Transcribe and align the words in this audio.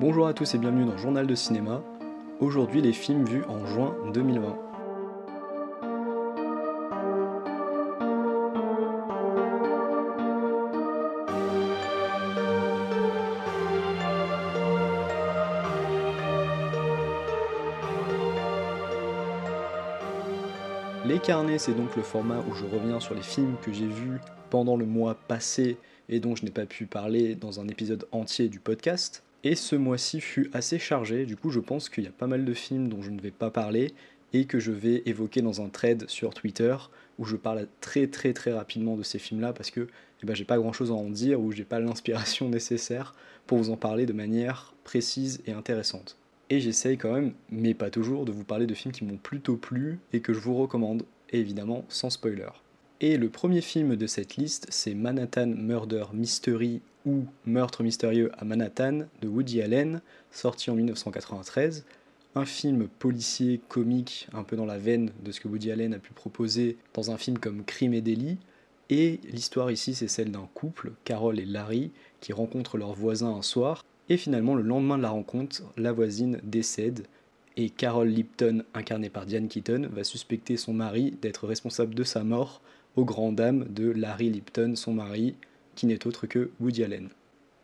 Bonjour 0.00 0.26
à 0.26 0.32
tous 0.32 0.54
et 0.54 0.58
bienvenue 0.58 0.86
dans 0.86 0.96
Journal 0.96 1.26
de 1.26 1.34
cinéma. 1.34 1.82
Aujourd'hui 2.40 2.80
les 2.80 2.94
films 2.94 3.26
vus 3.26 3.44
en 3.44 3.66
juin 3.66 3.94
2020. 4.14 4.56
Les 21.04 21.18
carnets, 21.18 21.58
c'est 21.58 21.74
donc 21.74 21.94
le 21.94 22.02
format 22.02 22.38
où 22.48 22.54
je 22.54 22.64
reviens 22.64 23.00
sur 23.00 23.14
les 23.14 23.20
films 23.20 23.56
que 23.60 23.70
j'ai 23.70 23.86
vus 23.86 24.18
pendant 24.48 24.78
le 24.78 24.86
mois 24.86 25.14
passé 25.28 25.76
et 26.08 26.20
dont 26.20 26.34
je 26.34 26.46
n'ai 26.46 26.50
pas 26.50 26.64
pu 26.64 26.86
parler 26.86 27.34
dans 27.34 27.60
un 27.60 27.68
épisode 27.68 28.08
entier 28.12 28.48
du 28.48 28.60
podcast. 28.60 29.22
Et 29.42 29.54
ce 29.54 29.74
mois-ci 29.74 30.20
fut 30.20 30.50
assez 30.52 30.78
chargé, 30.78 31.24
du 31.24 31.36
coup 31.36 31.50
je 31.50 31.60
pense 31.60 31.88
qu'il 31.88 32.04
y 32.04 32.08
a 32.08 32.12
pas 32.12 32.26
mal 32.26 32.44
de 32.44 32.52
films 32.52 32.88
dont 32.88 33.00
je 33.00 33.10
ne 33.10 33.20
vais 33.20 33.30
pas 33.30 33.50
parler 33.50 33.94
et 34.32 34.44
que 34.44 34.60
je 34.60 34.70
vais 34.70 35.02
évoquer 35.06 35.40
dans 35.40 35.62
un 35.62 35.68
thread 35.68 36.08
sur 36.08 36.34
Twitter 36.34 36.76
où 37.18 37.24
je 37.24 37.36
parle 37.36 37.66
très 37.80 38.06
très 38.06 38.34
très 38.34 38.52
rapidement 38.52 38.96
de 38.96 39.02
ces 39.02 39.18
films-là 39.18 39.52
parce 39.52 39.70
que 39.70 39.88
eh 40.22 40.26
ben, 40.26 40.36
j'ai 40.36 40.44
pas 40.44 40.58
grand-chose 40.58 40.90
à 40.90 40.94
en 40.94 41.08
dire 41.08 41.40
ou 41.40 41.52
j'ai 41.52 41.64
pas 41.64 41.80
l'inspiration 41.80 42.48
nécessaire 42.50 43.14
pour 43.46 43.56
vous 43.58 43.70
en 43.70 43.76
parler 43.76 44.04
de 44.04 44.12
manière 44.12 44.74
précise 44.84 45.40
et 45.46 45.52
intéressante. 45.52 46.18
Et 46.50 46.60
j'essaye 46.60 46.98
quand 46.98 47.12
même, 47.12 47.32
mais 47.50 47.74
pas 47.74 47.90
toujours, 47.90 48.24
de 48.24 48.32
vous 48.32 48.44
parler 48.44 48.66
de 48.66 48.74
films 48.74 48.92
qui 48.92 49.04
m'ont 49.04 49.16
plutôt 49.16 49.56
plu 49.56 50.00
et 50.12 50.20
que 50.20 50.34
je 50.34 50.40
vous 50.40 50.56
recommande, 50.56 51.04
évidemment 51.30 51.84
sans 51.88 52.10
spoiler. 52.10 52.48
Et 53.02 53.16
le 53.16 53.30
premier 53.30 53.62
film 53.62 53.96
de 53.96 54.06
cette 54.06 54.36
liste, 54.36 54.66
c'est 54.68 54.94
Manhattan 54.94 55.46
Murder 55.46 56.04
Mystery 56.12 56.82
ou 57.06 57.24
Meurtre 57.46 57.82
mystérieux 57.82 58.30
à 58.36 58.44
Manhattan 58.44 59.06
de 59.22 59.28
Woody 59.28 59.62
Allen, 59.62 60.02
sorti 60.30 60.70
en 60.70 60.74
1993. 60.74 61.86
Un 62.34 62.44
film 62.44 62.88
policier 62.98 63.60
comique, 63.68 64.28
un 64.34 64.44
peu 64.44 64.54
dans 64.54 64.66
la 64.66 64.76
veine 64.76 65.12
de 65.24 65.32
ce 65.32 65.40
que 65.40 65.48
Woody 65.48 65.72
Allen 65.72 65.94
a 65.94 65.98
pu 65.98 66.12
proposer 66.12 66.76
dans 66.92 67.10
un 67.10 67.16
film 67.16 67.38
comme 67.38 67.64
Crime 67.64 67.94
et 67.94 68.02
délit. 68.02 68.36
Et 68.90 69.20
l'histoire 69.32 69.70
ici, 69.70 69.94
c'est 69.94 70.08
celle 70.08 70.30
d'un 70.30 70.48
couple, 70.52 70.92
Carol 71.04 71.40
et 71.40 71.46
Larry, 71.46 71.92
qui 72.20 72.34
rencontrent 72.34 72.76
leur 72.76 72.92
voisin 72.92 73.30
un 73.30 73.42
soir 73.42 73.84
et 74.10 74.16
finalement, 74.16 74.56
le 74.56 74.62
lendemain 74.62 74.98
de 74.98 75.02
la 75.02 75.10
rencontre, 75.10 75.62
la 75.76 75.92
voisine 75.92 76.40
décède 76.42 77.06
et 77.56 77.70
Carol 77.70 78.08
Lipton, 78.08 78.64
incarnée 78.74 79.08
par 79.08 79.24
Diane 79.24 79.46
Keaton, 79.46 79.88
va 79.92 80.02
suspecter 80.02 80.56
son 80.56 80.74
mari 80.74 81.12
d'être 81.22 81.46
responsable 81.46 81.94
de 81.94 82.02
sa 82.02 82.24
mort 82.24 82.60
aux 82.96 83.04
grandes 83.04 83.36
dames 83.36 83.66
de 83.68 83.90
Larry 83.90 84.30
Lipton, 84.30 84.74
son 84.76 84.92
mari, 84.92 85.34
qui 85.74 85.86
n'est 85.86 86.06
autre 86.06 86.26
que 86.26 86.50
Woody 86.60 86.84
Allen. 86.84 87.08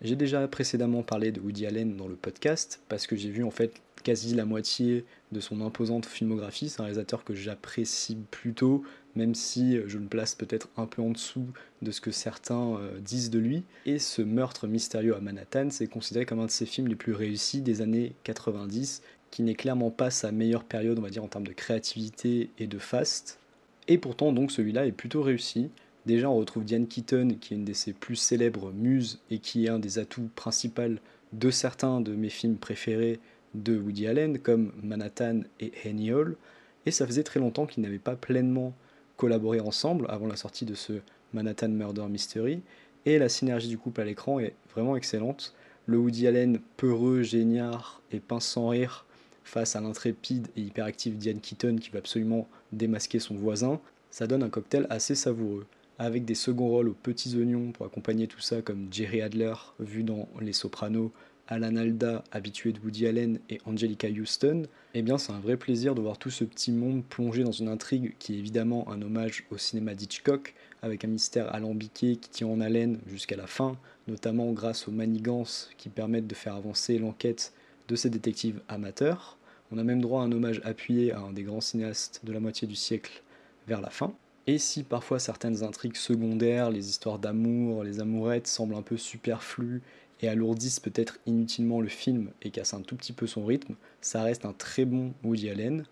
J'ai 0.03 0.17
déjà 0.17 0.47
précédemment 0.47 1.03
parlé 1.03 1.33
de 1.33 1.41
Woody 1.41 1.67
Allen 1.67 1.97
dans 1.97 2.07
le 2.07 2.17
podcast 2.17 2.81
parce 2.89 3.07
que 3.07 3.17
j'ai 3.17 3.31
vu 3.31 3.45
en 3.45 3.51
fait 3.51 3.73
quasi 4.05 4.35
la 4.35 4.45
moitié 4.45 5.05
de 5.33 5.41
son 5.41 5.63
imposante 5.63 6.07
filmographie. 6.07 6.69
C'est 6.69 6.81
un 6.81 6.85
réalisateur 6.85 7.25
que 7.25 7.35
j'apprécie 7.35 8.19
plutôt, 8.31 8.85
même 9.15 9.35
si 9.35 9.79
je 9.87 9.99
le 9.99 10.05
place 10.05 10.35
peut-être 10.35 10.69
un 10.77 10.87
peu 10.87 11.01
en 11.01 11.11
dessous 11.11 11.47
de 11.83 11.91
ce 11.91 12.01
que 12.01 12.11
certains 12.11 12.77
euh, 12.77 13.01
disent 13.01 13.31
de 13.31 13.39
lui. 13.39 13.65
Et 13.87 13.99
ce 13.99 14.23
meurtre 14.23 14.67
mystérieux 14.67 15.17
à 15.17 15.21
Manhattan, 15.21 15.69
c'est 15.71 15.87
considéré 15.87 16.27
comme 16.27 16.41
un 16.41 16.47
de 16.47 16.51
ses 16.51 16.67
films 16.67 16.89
les 16.89 16.95
plus 16.95 17.15
réussis 17.15 17.63
des 17.63 17.81
années 17.81 18.13
90, 18.25 19.03
qui 19.31 19.43
n'est 19.43 19.55
clairement 19.55 19.91
pas 19.91 20.11
sa 20.11 20.31
meilleure 20.31 20.65
période, 20.65 20.99
on 20.99 21.03
va 21.03 21.11
dire, 21.11 21.25
en 21.25 21.29
termes 21.29 21.47
de 21.47 21.53
créativité 21.53 22.51
et 22.59 22.67
de 22.67 22.79
fast. 22.79 23.41
Et 23.89 23.99
pourtant, 23.99 24.33
donc, 24.33 24.51
celui-là 24.51 24.87
est 24.87 24.93
plutôt 24.93 25.23
réussi. 25.23 25.71
Déjà, 26.07 26.31
on 26.31 26.37
retrouve 26.37 26.65
Diane 26.65 26.87
Keaton, 26.87 27.37
qui 27.41 27.55
est 27.55 27.57
une 27.57 27.65
de 27.65 27.73
ses 27.73 27.93
plus 27.93 28.17
célèbres 28.17 28.73
muses 28.73 29.21
et 29.31 29.39
qui 29.39 29.67
est 29.67 29.69
un 29.69 29.79
des 29.79 29.99
atouts 29.99 30.31
principaux 30.35 31.01
de 31.33 31.51
certains 31.51 32.01
de 32.01 32.15
mes 32.15 32.29
films 32.29 32.57
préférés 32.57 33.19
de 33.55 33.77
Woody 33.77 34.07
Allen, 34.07 34.39
comme 34.39 34.73
Manhattan 34.83 35.41
et 35.61 35.73
Henny 35.85 36.13
Hall. 36.13 36.37
Et 36.85 36.91
ça 36.91 37.07
faisait 37.07 37.23
très 37.23 37.41
longtemps 37.41 37.67
qu'ils 37.67 37.83
n'avaient 37.83 37.99
pas 37.99 38.17
pleinement 38.17 38.75
collaboré 39.17 39.61
ensemble 39.61 40.07
avant 40.09 40.27
la 40.27 40.37
sortie 40.37 40.65
de 40.65 40.75
ce 40.75 40.93
Manhattan 41.33 41.69
Murder 41.69 42.07
Mystery. 42.09 42.61
Et 43.05 43.19
la 43.19 43.29
synergie 43.29 43.69
du 43.69 43.79
couple 43.79 44.01
à 44.01 44.05
l'écran 44.05 44.39
est 44.41 44.55
vraiment 44.73 44.97
excellente. 44.97 45.55
Le 45.87 45.97
Woody 45.99 46.27
Allen 46.27 46.61
peureux, 46.77 47.23
géniard 47.23 48.03
et 48.13 48.21
pince 48.21 48.47
sans 48.47 48.69
rire 48.69 49.06
face 49.47 49.77
à 49.77 49.81
l'intrépide 49.81 50.49
et 50.57 50.61
hyperactive 50.61 51.17
Diane 51.17 51.41
Keaton 51.41 51.77
qui 51.77 51.91
va 51.91 52.01
absolument 52.01 52.49
démasquer 52.73 53.19
son 53.19 53.37
voisin, 53.37 53.81
ça 54.11 54.27
donne 54.27 54.43
un 54.43 54.49
cocktail 54.49 54.87
assez 54.91 55.15
savoureux 55.15 55.67
avec 55.99 56.25
des 56.25 56.35
seconds 56.35 56.69
rôles 56.69 56.89
aux 56.89 56.95
petits 56.95 57.37
oignons 57.37 57.73
pour 57.73 57.87
accompagner 57.87 58.27
tout 58.27 58.41
ça, 58.41 58.61
comme 58.61 58.89
Jerry 58.91 59.23
Adler, 59.23 59.55
vu 59.81 60.03
dans 60.03 60.29
Les 60.41 60.53
Sopranos, 60.53 61.11
Alan 61.49 61.77
Alda, 61.77 62.25
habitué 62.33 62.73
de 62.73 62.81
Woody 62.81 63.07
Allen, 63.07 63.39
et 63.49 63.61
Angelica 63.67 64.09
Houston, 64.09 64.65
eh 64.95 65.03
bien 65.03 65.17
c'est 65.17 65.33
un 65.33 65.39
vrai 65.39 65.57
plaisir 65.57 65.95
de 65.95 66.01
voir 66.01 66.19
tout 66.19 66.31
ce 66.31 66.45
petit 66.45 66.73
monde 66.73 67.05
plongé 67.05 67.45
dans 67.45 67.53
une 67.53 67.69
intrigue 67.69 68.15
qui 68.19 68.35
est 68.35 68.39
évidemment 68.39 68.91
un 68.91 69.01
hommage 69.01 69.45
au 69.51 69.59
cinéma 69.59 69.95
d'Hitchcock, 69.95 70.55
avec 70.83 71.05
un 71.05 71.09
mystère 71.09 71.55
alambiqué 71.55 72.17
qui 72.17 72.31
tient 72.31 72.49
en 72.49 72.61
haleine 72.61 72.99
jusqu'à 73.07 73.37
la 73.37 73.47
fin, 73.47 73.77
notamment 74.09 74.53
grâce 74.53 74.89
aux 74.89 74.93
manigances 74.93 75.71
qui 75.79 75.89
permettent 75.89 76.27
de 76.27 76.35
faire 76.35 76.57
avancer 76.57 76.99
l'enquête 76.99 77.53
de 77.89 77.97
ces 77.97 78.11
détectives 78.11 78.61
amateurs. 78.69 79.36
On 79.73 79.79
a 79.79 79.85
même 79.85 80.01
droit 80.01 80.23
à 80.23 80.25
un 80.25 80.33
hommage 80.33 80.61
appuyé 80.65 81.13
à 81.13 81.21
un 81.21 81.33
des 81.33 81.43
grands 81.43 81.61
cinéastes 81.61 82.21
de 82.25 82.33
la 82.33 82.41
moitié 82.41 82.69
du 82.69 82.77
siècle 82.77 83.23
vers 83.67 83.81
la 83.81 83.91
fin. 83.91 84.15
Et 84.47 84.59
si 84.59 84.85
parfois 84.85 85.19
certaines 85.19 85.65
intrigues 85.65 85.97
secondaires, 85.97 86.71
les 86.71 86.89
histoires 86.89 87.19
d'amour, 87.19 87.83
les 87.83 88.01
amourettes 88.01 88.47
semblent 88.47 88.77
un 88.77 88.83
peu 88.83 88.97
superflues 88.97 89.83
et 90.21 90.29
alourdissent 90.29 90.79
peut-être 90.79 91.19
inutilement 91.27 91.81
le 91.81 91.89
film 91.89 92.31
et 92.43 92.51
cassent 92.51 92.75
un 92.75 92.81
tout 92.81 92.95
petit 92.95 93.13
peu 93.13 93.27
son 93.27 93.45
rythme, 93.45 93.75
ça 94.01 94.23
reste 94.23 94.45
un 94.45 94.53
très 94.53 94.85
bon 94.85 95.13
Woody 95.25 95.51
Allen. 95.51 95.85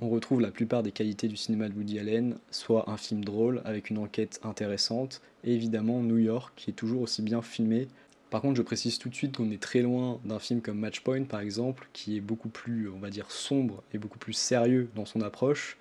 On 0.00 0.08
retrouve 0.08 0.40
la 0.40 0.50
plupart 0.50 0.82
des 0.82 0.92
qualités 0.92 1.26
du 1.26 1.36
cinéma 1.36 1.68
de 1.68 1.74
Woody 1.74 1.98
Allen, 1.98 2.36
soit 2.50 2.88
un 2.88 2.96
film 2.96 3.24
drôle 3.24 3.60
avec 3.64 3.90
une 3.90 3.98
enquête 3.98 4.40
intéressante, 4.44 5.20
et 5.42 5.52
évidemment 5.54 6.00
New 6.00 6.18
York 6.18 6.52
qui 6.54 6.70
est 6.70 6.74
toujours 6.74 7.02
aussi 7.02 7.22
bien 7.22 7.42
filmé. 7.42 7.88
Par 8.30 8.40
contre, 8.42 8.56
je 8.56 8.62
précise 8.62 8.98
tout 8.98 9.08
de 9.08 9.14
suite 9.14 9.36
qu'on 9.36 9.50
est 9.50 9.62
très 9.62 9.82
loin 9.82 10.20
d'un 10.24 10.38
film 10.38 10.60
comme 10.60 10.78
Matchpoint 10.78 11.24
par 11.24 11.40
exemple, 11.40 11.88
qui 11.92 12.16
est 12.16 12.20
beaucoup 12.20 12.48
plus, 12.48 12.88
on 12.88 12.98
va 12.98 13.10
dire, 13.10 13.30
sombre 13.30 13.82
et 13.92 13.98
beaucoup 13.98 14.18
plus 14.18 14.32
sérieux 14.32 14.88
dans 14.94 15.04
son 15.04 15.20
approche, 15.20 15.76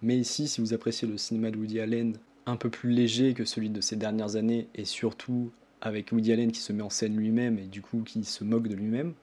mais 0.00 0.16
ici, 0.16 0.46
si 0.46 0.60
vous 0.60 0.74
appréciez 0.74 1.08
le 1.08 1.18
cinéma 1.18 1.50
de 1.50 1.56
Woody 1.56 1.80
Allen 1.80 2.16
un 2.46 2.56
peu 2.56 2.70
plus 2.70 2.90
léger 2.90 3.34
que 3.34 3.44
celui 3.44 3.68
de 3.68 3.80
ces 3.80 3.96
dernières 3.96 4.36
années, 4.36 4.68
et 4.74 4.84
surtout 4.84 5.50
avec 5.80 6.12
Woody 6.12 6.32
Allen 6.32 6.52
qui 6.52 6.60
se 6.60 6.72
met 6.72 6.82
en 6.82 6.90
scène 6.90 7.16
lui-même 7.16 7.58
et 7.58 7.66
du 7.66 7.82
coup 7.82 8.02
qui 8.02 8.24
se 8.24 8.44
moque 8.44 8.68
de 8.68 8.74
lui-même, 8.74 9.14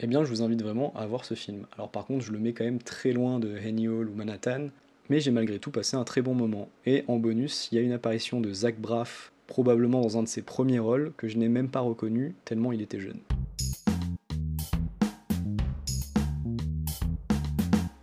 eh 0.00 0.06
bien 0.06 0.22
je 0.22 0.28
vous 0.28 0.42
invite 0.42 0.62
vraiment 0.62 0.92
à 0.94 1.06
voir 1.06 1.24
ce 1.24 1.34
film. 1.34 1.66
Alors 1.74 1.90
par 1.90 2.06
contre, 2.06 2.24
je 2.24 2.32
le 2.32 2.38
mets 2.38 2.52
quand 2.52 2.64
même 2.64 2.82
très 2.82 3.12
loin 3.12 3.40
de 3.40 3.56
Henny 3.56 3.88
Hall 3.88 4.08
ou 4.08 4.14
Manhattan, 4.14 4.68
mais 5.08 5.20
j'ai 5.20 5.30
malgré 5.30 5.58
tout 5.58 5.70
passé 5.70 5.96
un 5.96 6.04
très 6.04 6.22
bon 6.22 6.34
moment. 6.34 6.68
Et 6.86 7.04
en 7.08 7.16
bonus, 7.16 7.70
il 7.72 7.76
y 7.76 7.78
a 7.78 7.82
une 7.82 7.92
apparition 7.92 8.40
de 8.40 8.52
Zach 8.52 8.78
Braff, 8.78 9.32
probablement 9.48 10.02
dans 10.02 10.18
un 10.18 10.22
de 10.22 10.28
ses 10.28 10.42
premiers 10.42 10.78
rôles, 10.78 11.12
que 11.16 11.26
je 11.26 11.36
n'ai 11.38 11.48
même 11.48 11.68
pas 11.68 11.80
reconnu 11.80 12.36
tellement 12.44 12.70
il 12.70 12.80
était 12.80 13.00
jeune. 13.00 13.18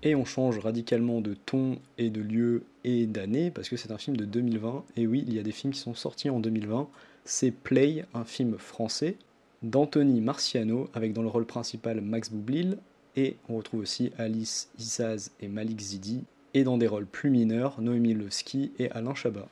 Et 0.03 0.13
on 0.13 0.25
change 0.25 0.59
radicalement 0.59 1.22
de 1.22 1.33
ton 1.33 1.79
et 1.97 2.11
de 2.11 2.22
lieu 2.22 2.63
et 2.83 3.07
d'année 3.07 3.50
parce 3.50 3.69
que 3.69 3.78
c'est 3.78 3.91
un 3.91 3.97
film 3.97 4.17
de 4.17 4.25
2020. 4.25 4.83
Et 4.97 5.07
oui, 5.07 5.23
il 5.28 5.33
y 5.33 5.39
a 5.39 5.44
des 5.44 5.51
films 5.51 5.73
qui 5.73 5.79
sont 5.79 5.95
sortis 5.95 6.29
en 6.29 6.39
2020. 6.39 6.88
C'est 7.23 7.50
Play, 7.50 8.06
un 8.13 8.23
film 8.23 8.57
français 8.59 9.16
d'Anthony 9.63 10.22
Marciano 10.22 10.89
avec 10.94 11.13
dans 11.13 11.23
le 11.23 11.27
rôle 11.27 11.45
principal 11.45 12.01
Max 12.01 12.29
Boublil. 12.29 12.77
Et 13.16 13.38
on 13.50 13.57
retrouve 13.57 13.79
aussi 13.79 14.12
Alice 14.19 14.69
Issaz 14.77 15.31
et 15.39 15.47
Malik 15.47 15.79
Zidi. 15.79 16.23
Et 16.53 16.63
dans 16.63 16.77
des 16.77 16.88
rôles 16.88 17.07
plus 17.07 17.31
mineurs, 17.31 17.81
Noémie 17.81 18.13
Levski 18.13 18.73
et 18.77 18.91
Alain 18.91 19.16
Chabat. 19.16 19.47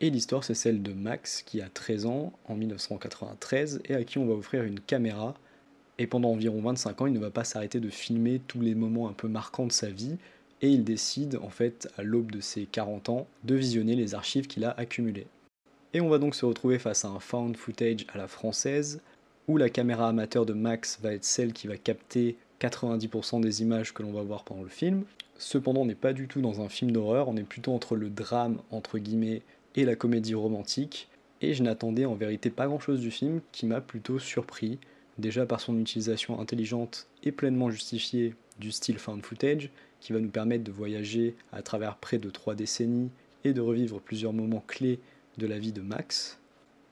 Et 0.00 0.10
l'histoire, 0.10 0.44
c'est 0.44 0.54
celle 0.54 0.82
de 0.82 0.92
Max 0.92 1.42
qui 1.42 1.60
a 1.60 1.68
13 1.68 2.06
ans 2.06 2.32
en 2.46 2.56
1993 2.56 3.80
et 3.84 3.94
à 3.94 4.04
qui 4.04 4.18
on 4.18 4.26
va 4.26 4.34
offrir 4.34 4.64
une 4.64 4.80
caméra 4.80 5.34
et 5.98 6.06
pendant 6.06 6.30
environ 6.30 6.60
25 6.60 7.02
ans, 7.02 7.06
il 7.06 7.12
ne 7.12 7.18
va 7.18 7.30
pas 7.30 7.44
s'arrêter 7.44 7.80
de 7.80 7.88
filmer 7.88 8.40
tous 8.46 8.60
les 8.60 8.74
moments 8.74 9.08
un 9.08 9.12
peu 9.12 9.28
marquants 9.28 9.66
de 9.66 9.72
sa 9.72 9.88
vie. 9.88 10.16
Et 10.60 10.68
il 10.68 10.84
décide, 10.84 11.38
en 11.42 11.50
fait, 11.50 11.88
à 11.98 12.02
l'aube 12.02 12.32
de 12.32 12.40
ses 12.40 12.64
40 12.64 13.10
ans, 13.10 13.26
de 13.44 13.54
visionner 13.54 13.96
les 13.96 14.14
archives 14.14 14.46
qu'il 14.46 14.64
a 14.64 14.70
accumulées. 14.70 15.26
Et 15.92 16.00
on 16.00 16.08
va 16.08 16.18
donc 16.18 16.34
se 16.34 16.46
retrouver 16.46 16.78
face 16.78 17.04
à 17.04 17.08
un 17.08 17.20
found 17.20 17.56
footage 17.56 18.06
à 18.12 18.18
la 18.18 18.26
française, 18.26 19.00
où 19.46 19.56
la 19.56 19.68
caméra 19.68 20.08
amateur 20.08 20.46
de 20.46 20.54
Max 20.54 20.98
va 21.02 21.12
être 21.12 21.24
celle 21.24 21.52
qui 21.52 21.68
va 21.68 21.76
capter 21.76 22.36
90% 22.60 23.40
des 23.40 23.62
images 23.62 23.92
que 23.92 24.02
l'on 24.02 24.12
va 24.12 24.22
voir 24.22 24.44
pendant 24.44 24.62
le 24.62 24.68
film. 24.68 25.04
Cependant, 25.38 25.82
on 25.82 25.86
n'est 25.86 25.94
pas 25.94 26.12
du 26.12 26.26
tout 26.28 26.40
dans 26.40 26.62
un 26.62 26.68
film 26.68 26.90
d'horreur, 26.92 27.28
on 27.28 27.36
est 27.36 27.42
plutôt 27.42 27.72
entre 27.72 27.94
le 27.94 28.08
drame, 28.08 28.58
entre 28.70 28.98
guillemets, 28.98 29.42
et 29.74 29.84
la 29.84 29.96
comédie 29.96 30.34
romantique. 30.34 31.08
Et 31.40 31.54
je 31.54 31.62
n'attendais 31.62 32.04
en 32.04 32.14
vérité 32.14 32.50
pas 32.50 32.66
grand-chose 32.66 33.00
du 33.00 33.10
film, 33.10 33.40
qui 33.52 33.66
m'a 33.66 33.80
plutôt 33.80 34.18
surpris 34.18 34.78
déjà 35.18 35.46
par 35.46 35.60
son 35.60 35.78
utilisation 35.78 36.40
intelligente 36.40 37.06
et 37.22 37.32
pleinement 37.32 37.70
justifiée 37.70 38.34
du 38.58 38.72
style 38.72 38.98
found 38.98 39.24
footage, 39.24 39.70
qui 40.00 40.12
va 40.12 40.20
nous 40.20 40.30
permettre 40.30 40.64
de 40.64 40.72
voyager 40.72 41.34
à 41.52 41.62
travers 41.62 41.96
près 41.96 42.18
de 42.18 42.30
trois 42.30 42.54
décennies 42.54 43.10
et 43.44 43.52
de 43.52 43.60
revivre 43.60 44.00
plusieurs 44.00 44.32
moments 44.32 44.64
clés 44.66 45.00
de 45.38 45.46
la 45.46 45.58
vie 45.58 45.72
de 45.72 45.80
Max. 45.80 46.38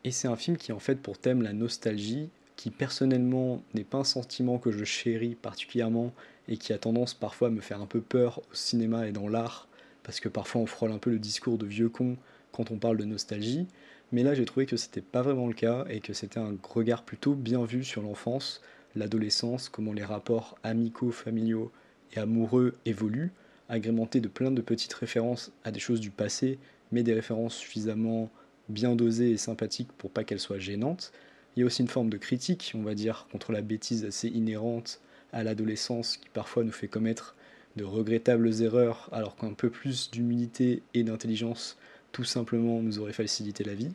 Et 0.04 0.10
c'est 0.10 0.28
un 0.28 0.36
film 0.36 0.56
qui 0.56 0.72
en 0.72 0.78
fait 0.78 0.96
pour 0.96 1.18
thème 1.18 1.42
la 1.42 1.52
nostalgie, 1.52 2.30
qui 2.56 2.70
personnellement 2.70 3.62
n'est 3.74 3.84
pas 3.84 3.98
un 3.98 4.04
sentiment 4.04 4.58
que 4.58 4.70
je 4.70 4.84
chéris 4.84 5.34
particulièrement 5.34 6.12
et 6.48 6.56
qui 6.56 6.72
a 6.72 6.78
tendance 6.78 7.14
parfois 7.14 7.48
à 7.48 7.50
me 7.50 7.60
faire 7.60 7.80
un 7.80 7.86
peu 7.86 8.00
peur 8.00 8.40
au 8.50 8.54
cinéma 8.54 9.06
et 9.06 9.12
dans 9.12 9.28
l'art, 9.28 9.68
parce 10.02 10.20
que 10.20 10.28
parfois 10.28 10.60
on 10.60 10.66
frôle 10.66 10.92
un 10.92 10.98
peu 10.98 11.10
le 11.10 11.18
discours 11.18 11.58
de 11.58 11.66
vieux 11.66 11.88
con 11.88 12.16
quand 12.52 12.70
on 12.70 12.76
parle 12.76 12.96
de 12.96 13.04
nostalgie, 13.04 13.66
mais 14.12 14.22
là 14.22 14.34
j'ai 14.34 14.44
trouvé 14.44 14.66
que 14.66 14.76
c'était 14.76 15.00
pas 15.00 15.22
vraiment 15.22 15.46
le 15.46 15.54
cas 15.54 15.84
et 15.88 16.00
que 16.00 16.12
c'était 16.12 16.38
un 16.38 16.54
regard 16.62 17.02
plutôt 17.02 17.34
bien 17.34 17.64
vu 17.64 17.84
sur 17.84 18.02
l'enfance, 18.02 18.60
l'adolescence, 18.94 19.68
comment 19.68 19.92
les 19.92 20.04
rapports 20.04 20.58
amicaux, 20.62 21.10
familiaux 21.10 21.72
et 22.14 22.20
amoureux 22.20 22.74
évoluent, 22.84 23.32
agrémentés 23.68 24.20
de 24.20 24.28
plein 24.28 24.50
de 24.50 24.60
petites 24.60 24.92
références 24.92 25.50
à 25.64 25.70
des 25.70 25.80
choses 25.80 26.00
du 26.00 26.10
passé, 26.10 26.58
mais 26.90 27.02
des 27.02 27.14
références 27.14 27.56
suffisamment 27.56 28.30
bien 28.68 28.94
dosées 28.94 29.30
et 29.30 29.38
sympathiques 29.38 29.92
pour 29.96 30.10
pas 30.10 30.24
qu'elles 30.24 30.40
soient 30.40 30.58
gênantes. 30.58 31.12
Il 31.56 31.60
y 31.60 31.62
a 31.62 31.66
aussi 31.66 31.82
une 31.82 31.88
forme 31.88 32.10
de 32.10 32.16
critique, 32.16 32.72
on 32.74 32.82
va 32.82 32.94
dire, 32.94 33.26
contre 33.32 33.52
la 33.52 33.62
bêtise 33.62 34.04
assez 34.04 34.28
inhérente 34.28 35.00
à 35.32 35.42
l'adolescence 35.42 36.16
qui 36.18 36.28
parfois 36.28 36.64
nous 36.64 36.72
fait 36.72 36.88
commettre 36.88 37.34
de 37.76 37.84
regrettables 37.84 38.62
erreurs 38.62 39.08
alors 39.12 39.36
qu'un 39.36 39.54
peu 39.54 39.70
plus 39.70 40.10
d'humilité 40.10 40.82
et 40.92 41.02
d'intelligence 41.02 41.78
tout 42.12 42.24
simplement 42.24 42.80
nous 42.80 42.98
aurait 42.98 43.12
facilité 43.12 43.64
la 43.64 43.74
vie. 43.74 43.92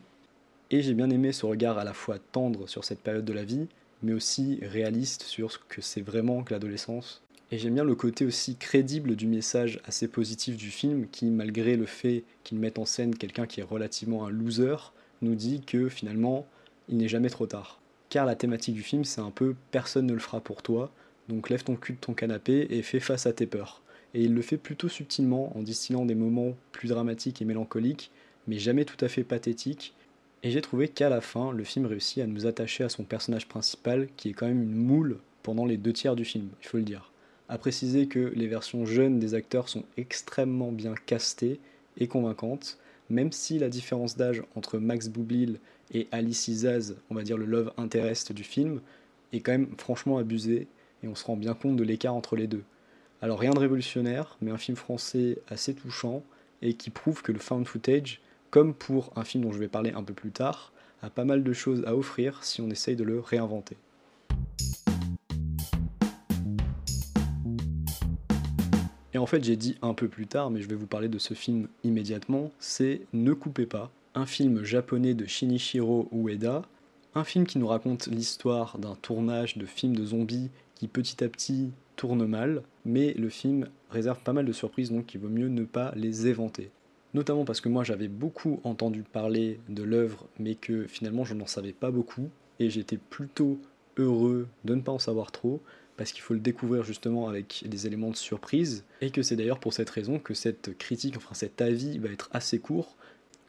Et 0.70 0.82
j'ai 0.82 0.94
bien 0.94 1.08
aimé 1.08 1.32
ce 1.32 1.46
regard 1.46 1.78
à 1.78 1.84
la 1.84 1.94
fois 1.94 2.18
tendre 2.18 2.68
sur 2.68 2.84
cette 2.84 3.00
période 3.00 3.24
de 3.24 3.32
la 3.32 3.44
vie, 3.44 3.68
mais 4.02 4.12
aussi 4.12 4.58
réaliste 4.62 5.22
sur 5.22 5.50
ce 5.50 5.58
que 5.68 5.80
c'est 5.80 6.02
vraiment 6.02 6.42
que 6.42 6.52
l'adolescence. 6.52 7.22
Et 7.50 7.58
j'aime 7.58 7.74
bien 7.74 7.84
le 7.84 7.94
côté 7.94 8.26
aussi 8.26 8.56
crédible 8.56 9.16
du 9.16 9.26
message 9.26 9.80
assez 9.86 10.06
positif 10.06 10.56
du 10.56 10.70
film 10.70 11.06
qui, 11.10 11.26
malgré 11.26 11.76
le 11.76 11.86
fait 11.86 12.24
qu'il 12.44 12.58
mette 12.58 12.78
en 12.78 12.84
scène 12.84 13.16
quelqu'un 13.16 13.46
qui 13.46 13.60
est 13.60 13.64
relativement 13.64 14.26
un 14.26 14.30
loser, 14.30 14.92
nous 15.22 15.34
dit 15.34 15.62
que 15.62 15.88
finalement, 15.88 16.46
il 16.88 16.98
n'est 16.98 17.08
jamais 17.08 17.30
trop 17.30 17.46
tard. 17.46 17.80
Car 18.10 18.26
la 18.26 18.36
thématique 18.36 18.74
du 18.74 18.82
film, 18.82 19.04
c'est 19.04 19.22
un 19.22 19.30
peu 19.30 19.54
personne 19.70 20.06
ne 20.06 20.12
le 20.12 20.18
fera 20.18 20.40
pour 20.40 20.62
toi, 20.62 20.90
donc 21.28 21.48
lève 21.48 21.64
ton 21.64 21.76
cul 21.76 21.94
de 21.94 21.98
ton 21.98 22.12
canapé 22.12 22.66
et 22.70 22.82
fais 22.82 23.00
face 23.00 23.26
à 23.26 23.32
tes 23.32 23.46
peurs. 23.46 23.82
Et 24.14 24.24
il 24.24 24.34
le 24.34 24.42
fait 24.42 24.56
plutôt 24.56 24.88
subtilement 24.88 25.56
en 25.56 25.62
distillant 25.62 26.06
des 26.06 26.14
moments 26.14 26.56
plus 26.72 26.88
dramatiques 26.88 27.42
et 27.42 27.44
mélancoliques, 27.44 28.10
mais 28.46 28.58
jamais 28.58 28.84
tout 28.84 29.02
à 29.04 29.08
fait 29.08 29.24
pathétiques. 29.24 29.94
Et 30.42 30.50
j'ai 30.50 30.60
trouvé 30.60 30.88
qu'à 30.88 31.08
la 31.08 31.20
fin, 31.20 31.52
le 31.52 31.64
film 31.64 31.86
réussit 31.86 32.22
à 32.22 32.26
nous 32.26 32.46
attacher 32.46 32.84
à 32.84 32.88
son 32.88 33.04
personnage 33.04 33.48
principal, 33.48 34.08
qui 34.16 34.30
est 34.30 34.32
quand 34.32 34.46
même 34.46 34.62
une 34.62 34.74
moule 34.74 35.18
pendant 35.42 35.66
les 35.66 35.76
deux 35.76 35.92
tiers 35.92 36.16
du 36.16 36.24
film, 36.24 36.48
il 36.60 36.68
faut 36.68 36.76
le 36.76 36.82
dire. 36.82 37.12
À 37.48 37.56
préciser 37.56 38.08
que 38.08 38.32
les 38.34 38.46
versions 38.46 38.84
jeunes 38.84 39.18
des 39.18 39.34
acteurs 39.34 39.68
sont 39.68 39.84
extrêmement 39.96 40.70
bien 40.72 40.94
castées 41.06 41.60
et 41.96 42.06
convaincantes, 42.06 42.78
même 43.08 43.32
si 43.32 43.58
la 43.58 43.70
différence 43.70 44.16
d'âge 44.16 44.42
entre 44.54 44.78
Max 44.78 45.08
Boublil 45.08 45.58
et 45.94 46.06
Alice 46.12 46.48
Izaz, 46.48 46.96
on 47.08 47.14
va 47.14 47.22
dire 47.22 47.38
le 47.38 47.46
love 47.46 47.72
interest 47.78 48.32
du 48.32 48.44
film, 48.44 48.80
est 49.32 49.40
quand 49.40 49.52
même 49.52 49.74
franchement 49.78 50.18
abusée 50.18 50.66
et 51.02 51.08
on 51.08 51.14
se 51.14 51.24
rend 51.24 51.36
bien 51.36 51.54
compte 51.54 51.76
de 51.76 51.84
l'écart 51.84 52.14
entre 52.14 52.36
les 52.36 52.46
deux. 52.46 52.64
Alors 53.20 53.40
rien 53.40 53.50
de 53.50 53.58
révolutionnaire, 53.58 54.36
mais 54.40 54.52
un 54.52 54.58
film 54.58 54.76
français 54.76 55.38
assez 55.48 55.74
touchant 55.74 56.22
et 56.62 56.74
qui 56.74 56.90
prouve 56.90 57.20
que 57.20 57.32
le 57.32 57.40
found 57.40 57.66
footage, 57.66 58.20
comme 58.50 58.74
pour 58.74 59.12
un 59.16 59.24
film 59.24 59.42
dont 59.42 59.50
je 59.50 59.58
vais 59.58 59.66
parler 59.66 59.90
un 59.90 60.04
peu 60.04 60.14
plus 60.14 60.30
tard, 60.30 60.72
a 61.02 61.10
pas 61.10 61.24
mal 61.24 61.42
de 61.42 61.52
choses 61.52 61.82
à 61.84 61.96
offrir 61.96 62.44
si 62.44 62.60
on 62.60 62.70
essaye 62.70 62.94
de 62.94 63.02
le 63.02 63.18
réinventer. 63.18 63.76
Et 69.12 69.18
en 69.18 69.26
fait 69.26 69.42
j'ai 69.42 69.56
dit 69.56 69.76
un 69.82 69.94
peu 69.94 70.06
plus 70.06 70.28
tard, 70.28 70.52
mais 70.52 70.62
je 70.62 70.68
vais 70.68 70.76
vous 70.76 70.86
parler 70.86 71.08
de 71.08 71.18
ce 71.18 71.34
film 71.34 71.66
immédiatement, 71.82 72.52
c'est 72.60 73.00
Ne 73.12 73.32
coupez 73.32 73.66
pas, 73.66 73.90
un 74.14 74.26
film 74.26 74.62
japonais 74.62 75.14
de 75.14 75.26
Shinichiro 75.26 76.08
Ueda, 76.12 76.62
un 77.16 77.24
film 77.24 77.46
qui 77.46 77.58
nous 77.58 77.66
raconte 77.66 78.06
l'histoire 78.06 78.78
d'un 78.78 78.94
tournage 78.94 79.58
de 79.58 79.66
film 79.66 79.96
de 79.96 80.04
zombies 80.04 80.50
qui 80.76 80.86
petit 80.86 81.24
à 81.24 81.28
petit 81.28 81.72
tourne 81.98 82.24
mal, 82.24 82.62
mais 82.88 83.12
le 83.12 83.28
film 83.28 83.68
réserve 83.90 84.20
pas 84.22 84.32
mal 84.32 84.46
de 84.46 84.52
surprises, 84.52 84.90
donc 84.90 85.12
il 85.14 85.20
vaut 85.20 85.28
mieux 85.28 85.48
ne 85.48 85.64
pas 85.64 85.92
les 85.94 86.26
éventer. 86.26 86.70
Notamment 87.12 87.44
parce 87.44 87.60
que 87.60 87.68
moi 87.68 87.84
j'avais 87.84 88.08
beaucoup 88.08 88.60
entendu 88.64 89.02
parler 89.02 89.60
de 89.68 89.82
l'œuvre, 89.82 90.26
mais 90.38 90.54
que 90.54 90.86
finalement 90.86 91.24
je 91.24 91.34
n'en 91.34 91.46
savais 91.46 91.72
pas 91.72 91.90
beaucoup, 91.90 92.30
et 92.58 92.70
j'étais 92.70 92.96
plutôt 92.96 93.60
heureux 93.98 94.48
de 94.64 94.74
ne 94.74 94.80
pas 94.80 94.92
en 94.92 94.98
savoir 94.98 95.32
trop, 95.32 95.60
parce 95.98 96.12
qu'il 96.12 96.22
faut 96.22 96.32
le 96.32 96.40
découvrir 96.40 96.82
justement 96.82 97.28
avec 97.28 97.62
des 97.66 97.86
éléments 97.86 98.10
de 98.10 98.16
surprise, 98.16 98.84
et 99.02 99.10
que 99.10 99.22
c'est 99.22 99.36
d'ailleurs 99.36 99.60
pour 99.60 99.74
cette 99.74 99.90
raison 99.90 100.18
que 100.18 100.32
cette 100.32 100.76
critique, 100.78 101.18
enfin 101.18 101.34
cet 101.34 101.60
avis 101.60 101.98
va 101.98 102.08
être 102.08 102.30
assez 102.32 102.58
court, 102.58 102.96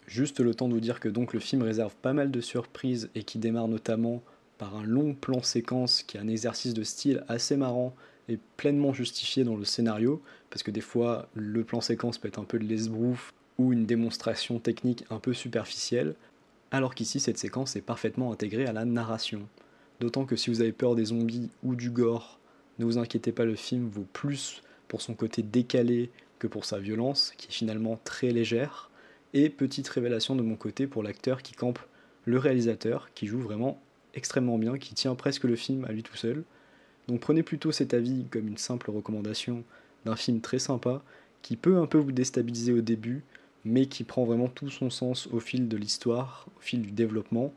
juste 0.06 0.42
le 0.42 0.54
temps 0.54 0.68
de 0.68 0.74
vous 0.74 0.82
dire 0.82 1.00
que 1.00 1.08
donc 1.08 1.34
le 1.34 1.40
film 1.40 1.62
réserve 1.62 1.96
pas 2.02 2.14
mal 2.14 2.30
de 2.30 2.42
surprises 2.42 3.10
et 3.16 3.24
qui 3.24 3.38
démarre 3.38 3.70
notamment 3.70 4.22
par 4.58 4.76
un 4.76 4.84
long 4.84 5.14
plan 5.14 5.42
séquence 5.42 6.04
qui 6.04 6.18
est 6.18 6.20
un 6.20 6.28
exercice 6.28 6.74
de 6.74 6.84
style 6.84 7.24
assez 7.30 7.56
marrant 7.56 7.96
et 8.30 8.40
pleinement 8.58 8.94
justifié 8.94 9.44
dans 9.44 9.58
le 9.58 9.66
scénario, 9.66 10.22
parce 10.50 10.64
que 10.64 10.72
des 10.72 10.82
fois 10.82 11.28
le 11.34 11.64
plan 11.64 11.82
séquence 11.82 12.18
peut 12.18 12.28
être 12.28 12.40
un 12.40 12.46
peu 12.46 12.60
de 12.60 12.66
l'esbrouf 12.66 13.34
ou 13.58 13.74
une 13.74 13.86
démonstration 13.86 14.60
technique 14.60 15.04
un 15.10 15.20
peu 15.20 15.34
superficielle, 15.34 16.16
alors 16.72 16.96
qu'ici 16.96 17.20
cette 17.20 17.38
séquence 17.38 17.76
est 17.76 17.82
parfaitement 17.82 18.32
intégrée 18.32 18.66
à 18.66 18.74
la 18.74 18.86
narration. 18.86 19.48
D'autant 20.00 20.26
que 20.26 20.36
si 20.36 20.50
vous 20.50 20.62
avez 20.62 20.72
peur 20.72 20.96
des 20.96 21.06
zombies 21.06 21.50
ou 21.64 21.76
du 21.76 21.90
gore, 21.90 22.40
ne 22.78 22.86
vous 22.86 22.98
inquiétez 22.98 23.34
pas, 23.34 23.44
le 23.44 23.56
film 23.56 23.90
vaut 23.90 24.08
plus 24.14 24.64
pour 24.88 25.02
son 25.02 25.14
côté 25.14 25.44
décalé 25.44 26.10
que 26.40 26.48
pour 26.48 26.64
sa 26.64 26.80
violence, 26.80 27.34
qui 27.38 27.48
est 27.48 27.52
finalement 27.52 28.00
très 28.06 28.32
légère. 28.32 28.90
Et 29.34 29.50
petite 29.50 29.88
révélation 29.90 30.36
de 30.36 30.42
mon 30.42 30.56
côté 30.56 30.88
pour 30.88 31.04
l'acteur 31.04 31.44
qui 31.44 31.54
campe 31.54 31.80
le 32.26 32.38
réalisateur, 32.38 33.10
qui 33.14 33.28
joue 33.28 33.40
vraiment 33.40 33.82
extrêmement 34.14 34.58
bien, 34.58 34.78
qui 34.78 34.94
tient 34.96 35.16
presque 35.16 35.44
le 35.44 35.56
film 35.56 35.86
à 35.86 35.92
lui 35.92 36.02
tout 36.02 36.16
seul. 36.16 36.44
Donc 37.10 37.22
prenez 37.22 37.42
plutôt 37.42 37.72
cet 37.72 37.96
avis 37.96 38.26
comme 38.30 38.48
une 38.48 38.60
simple 38.60 38.92
recommandation 38.92 39.64
d'un 40.06 40.16
film 40.16 40.42
très 40.42 40.60
sympa, 40.60 41.02
qui 41.42 41.56
peut 41.56 41.78
un 41.78 41.88
peu 41.88 41.98
vous 41.98 42.12
déstabiliser 42.12 42.72
au 42.72 42.82
début, 42.82 43.24
mais 43.66 43.88
qui 43.88 44.04
prend 44.04 44.26
vraiment 44.26 44.48
tout 44.48 44.70
son 44.70 44.92
sens 44.92 45.26
au 45.32 45.40
fil 45.40 45.68
de 45.68 45.76
l'histoire, 45.76 46.46
au 46.56 46.62
fil 46.62 46.84
du 46.84 46.92
développement, 46.92 47.52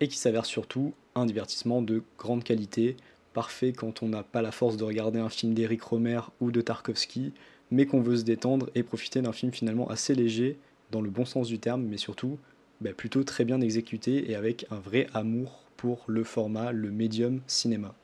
et 0.00 0.08
qui 0.08 0.18
s'avère 0.18 0.44
surtout 0.44 0.92
un 1.14 1.24
divertissement 1.24 1.82
de 1.82 2.02
grande 2.18 2.42
qualité, 2.42 2.96
parfait 3.32 3.72
quand 3.72 4.02
on 4.02 4.08
n'a 4.08 4.24
pas 4.24 4.42
la 4.42 4.50
force 4.50 4.76
de 4.76 4.82
regarder 4.82 5.20
un 5.20 5.28
film 5.28 5.54
d'Eric 5.54 5.82
Romer 5.82 6.22
ou 6.40 6.50
de 6.50 6.60
Tarkovsky, 6.60 7.32
mais 7.70 7.86
qu'on 7.86 8.00
veut 8.00 8.16
se 8.16 8.24
détendre 8.24 8.70
et 8.74 8.82
profiter 8.82 9.22
d'un 9.22 9.32
film 9.32 9.52
finalement 9.52 9.88
assez 9.88 10.16
léger, 10.16 10.58
dans 10.90 11.00
le 11.00 11.10
bon 11.10 11.24
sens 11.24 11.46
du 11.46 11.60
terme, 11.60 11.84
mais 11.84 11.96
surtout 11.96 12.40
bah, 12.80 12.90
plutôt 12.92 13.22
très 13.22 13.44
bien 13.44 13.60
exécuté 13.60 14.32
et 14.32 14.34
avec 14.34 14.66
un 14.72 14.80
vrai 14.80 15.06
amour 15.14 15.62
pour 15.76 16.02
le 16.08 16.24
format, 16.24 16.72
le 16.72 16.90
médium 16.90 17.40
cinéma. 17.46 17.94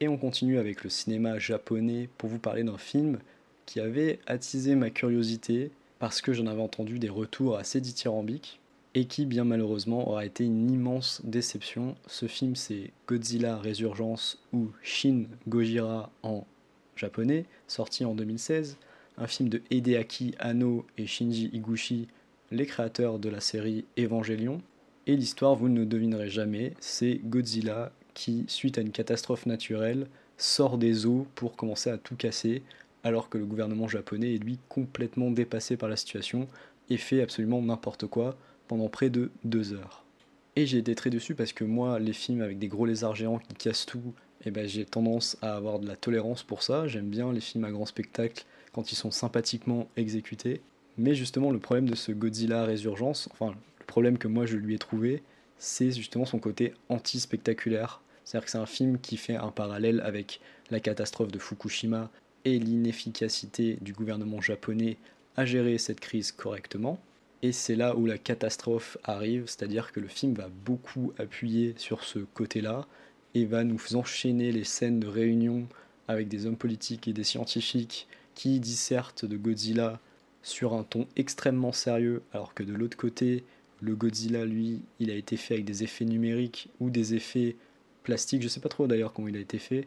Et 0.00 0.08
on 0.08 0.16
continue 0.16 0.58
avec 0.58 0.84
le 0.84 0.90
cinéma 0.90 1.38
japonais 1.38 2.08
pour 2.18 2.28
vous 2.28 2.38
parler 2.38 2.62
d'un 2.62 2.78
film 2.78 3.18
qui 3.66 3.80
avait 3.80 4.20
attisé 4.26 4.74
ma 4.74 4.90
curiosité 4.90 5.70
parce 5.98 6.20
que 6.20 6.32
j'en 6.32 6.46
avais 6.46 6.62
entendu 6.62 6.98
des 6.98 7.08
retours 7.08 7.56
assez 7.56 7.80
dithyrambiques 7.80 8.60
et 8.94 9.06
qui 9.06 9.26
bien 9.26 9.44
malheureusement 9.44 10.08
aura 10.08 10.24
été 10.24 10.44
une 10.44 10.70
immense 10.70 11.20
déception. 11.24 11.96
Ce 12.06 12.26
film 12.26 12.54
c'est 12.54 12.92
Godzilla 13.06 13.58
Résurgence 13.58 14.38
ou 14.52 14.68
Shin 14.82 15.24
Gojira 15.48 16.10
en 16.22 16.46
japonais, 16.96 17.44
sorti 17.66 18.04
en 18.04 18.14
2016, 18.14 18.78
un 19.18 19.26
film 19.26 19.48
de 19.48 19.62
Hideaki 19.70 20.34
Anno 20.38 20.86
et 20.96 21.06
Shinji 21.06 21.50
Higuchi 21.52 22.08
les 22.50 22.66
créateurs 22.66 23.18
de 23.18 23.28
la 23.28 23.40
série 23.40 23.84
Evangelion. 23.98 24.62
Et 25.06 25.16
l'histoire, 25.16 25.54
vous 25.54 25.68
ne 25.68 25.84
devinerez 25.84 26.28
jamais, 26.28 26.74
c'est 26.80 27.20
Godzilla 27.24 27.92
qui, 28.18 28.44
suite 28.48 28.78
à 28.78 28.80
une 28.80 28.90
catastrophe 28.90 29.46
naturelle, 29.46 30.08
sort 30.38 30.76
des 30.76 31.06
eaux 31.06 31.28
pour 31.36 31.54
commencer 31.54 31.88
à 31.88 31.98
tout 31.98 32.16
casser, 32.16 32.62
alors 33.04 33.28
que 33.28 33.38
le 33.38 33.46
gouvernement 33.46 33.86
japonais 33.86 34.34
est 34.34 34.42
lui 34.42 34.58
complètement 34.68 35.30
dépassé 35.30 35.76
par 35.76 35.88
la 35.88 35.96
situation 35.96 36.48
et 36.90 36.96
fait 36.96 37.22
absolument 37.22 37.62
n'importe 37.62 38.08
quoi 38.08 38.36
pendant 38.66 38.88
près 38.88 39.08
de 39.08 39.30
deux 39.44 39.72
heures. 39.72 40.04
Et 40.56 40.66
j'ai 40.66 40.78
été 40.78 40.96
très 40.96 41.10
dessus 41.10 41.36
parce 41.36 41.52
que 41.52 41.62
moi, 41.62 42.00
les 42.00 42.12
films 42.12 42.42
avec 42.42 42.58
des 42.58 42.66
gros 42.66 42.86
lézards 42.86 43.14
géants 43.14 43.38
qui 43.38 43.54
cassent 43.54 43.86
tout, 43.86 44.12
eh 44.44 44.50
ben, 44.50 44.66
j'ai 44.66 44.84
tendance 44.84 45.36
à 45.40 45.54
avoir 45.54 45.78
de 45.78 45.86
la 45.86 45.94
tolérance 45.94 46.42
pour 46.42 46.64
ça. 46.64 46.88
J'aime 46.88 47.08
bien 47.08 47.32
les 47.32 47.40
films 47.40 47.64
à 47.64 47.70
grand 47.70 47.86
spectacle 47.86 48.44
quand 48.72 48.90
ils 48.90 48.96
sont 48.96 49.12
sympathiquement 49.12 49.88
exécutés. 49.96 50.60
Mais 50.96 51.14
justement, 51.14 51.52
le 51.52 51.60
problème 51.60 51.88
de 51.88 51.94
ce 51.94 52.10
Godzilla 52.10 52.64
Résurgence, 52.64 53.28
enfin, 53.32 53.54
le 53.78 53.86
problème 53.86 54.18
que 54.18 54.26
moi 54.26 54.44
je 54.44 54.56
lui 54.56 54.74
ai 54.74 54.78
trouvé, 54.78 55.22
c'est 55.58 55.92
justement 55.92 56.24
son 56.24 56.40
côté 56.40 56.74
anti-spectaculaire. 56.88 58.00
C'est-à-dire 58.28 58.44
que 58.44 58.50
c'est 58.50 58.58
un 58.58 58.66
film 58.66 58.98
qui 58.98 59.16
fait 59.16 59.36
un 59.36 59.50
parallèle 59.50 60.02
avec 60.04 60.40
la 60.70 60.80
catastrophe 60.80 61.32
de 61.32 61.38
Fukushima 61.38 62.10
et 62.44 62.58
l'inefficacité 62.58 63.78
du 63.80 63.94
gouvernement 63.94 64.42
japonais 64.42 64.98
à 65.38 65.46
gérer 65.46 65.78
cette 65.78 65.98
crise 65.98 66.30
correctement. 66.30 67.00
Et 67.40 67.52
c'est 67.52 67.74
là 67.74 67.96
où 67.96 68.04
la 68.04 68.18
catastrophe 68.18 68.98
arrive, 69.02 69.44
c'est-à-dire 69.46 69.92
que 69.92 70.00
le 70.00 70.08
film 70.08 70.34
va 70.34 70.50
beaucoup 70.66 71.14
appuyer 71.16 71.72
sur 71.78 72.04
ce 72.04 72.18
côté-là 72.18 72.86
et 73.32 73.46
va 73.46 73.64
nous 73.64 73.96
enchaîner 73.96 74.52
les 74.52 74.64
scènes 74.64 75.00
de 75.00 75.08
réunion 75.08 75.66
avec 76.06 76.28
des 76.28 76.44
hommes 76.44 76.58
politiques 76.58 77.08
et 77.08 77.14
des 77.14 77.24
scientifiques 77.24 78.08
qui 78.34 78.60
dissertent 78.60 79.24
de 79.24 79.38
Godzilla 79.38 80.00
sur 80.42 80.74
un 80.74 80.82
ton 80.82 81.06
extrêmement 81.16 81.72
sérieux, 81.72 82.22
alors 82.34 82.52
que 82.52 82.62
de 82.62 82.74
l'autre 82.74 82.98
côté, 82.98 83.44
le 83.80 83.96
Godzilla, 83.96 84.44
lui, 84.44 84.82
il 85.00 85.10
a 85.10 85.14
été 85.14 85.38
fait 85.38 85.54
avec 85.54 85.64
des 85.64 85.82
effets 85.82 86.04
numériques 86.04 86.68
ou 86.78 86.90
des 86.90 87.14
effets 87.14 87.56
plastiques, 88.08 88.40
je 88.40 88.48
sais 88.48 88.60
pas 88.60 88.70
trop 88.70 88.86
d'ailleurs 88.86 89.12
comment 89.12 89.28
il 89.28 89.36
a 89.36 89.40
été 89.40 89.58
fait, 89.58 89.86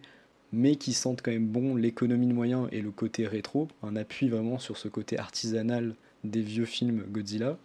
mais 0.54 0.76
qui 0.76 0.94
sentent 0.94 1.24
quand 1.24 1.32
même 1.32 1.48
bon 1.48 1.76
l'économie 1.76 2.28
de 2.28 2.34
moyens 2.34 2.68
et 2.72 2.80
le 2.80 2.92
côté 2.92 3.26
rétro, 3.26 3.68
un 3.82 3.96
appui 3.96 4.30
vraiment 4.30 4.60
sur 4.60 4.78
ce 4.78 4.88
côté 4.88 5.18
artisanal 5.18 5.96
des 6.24 6.44
vieux 6.44 6.66
films 6.66 7.04
Godzilla. 7.10 7.58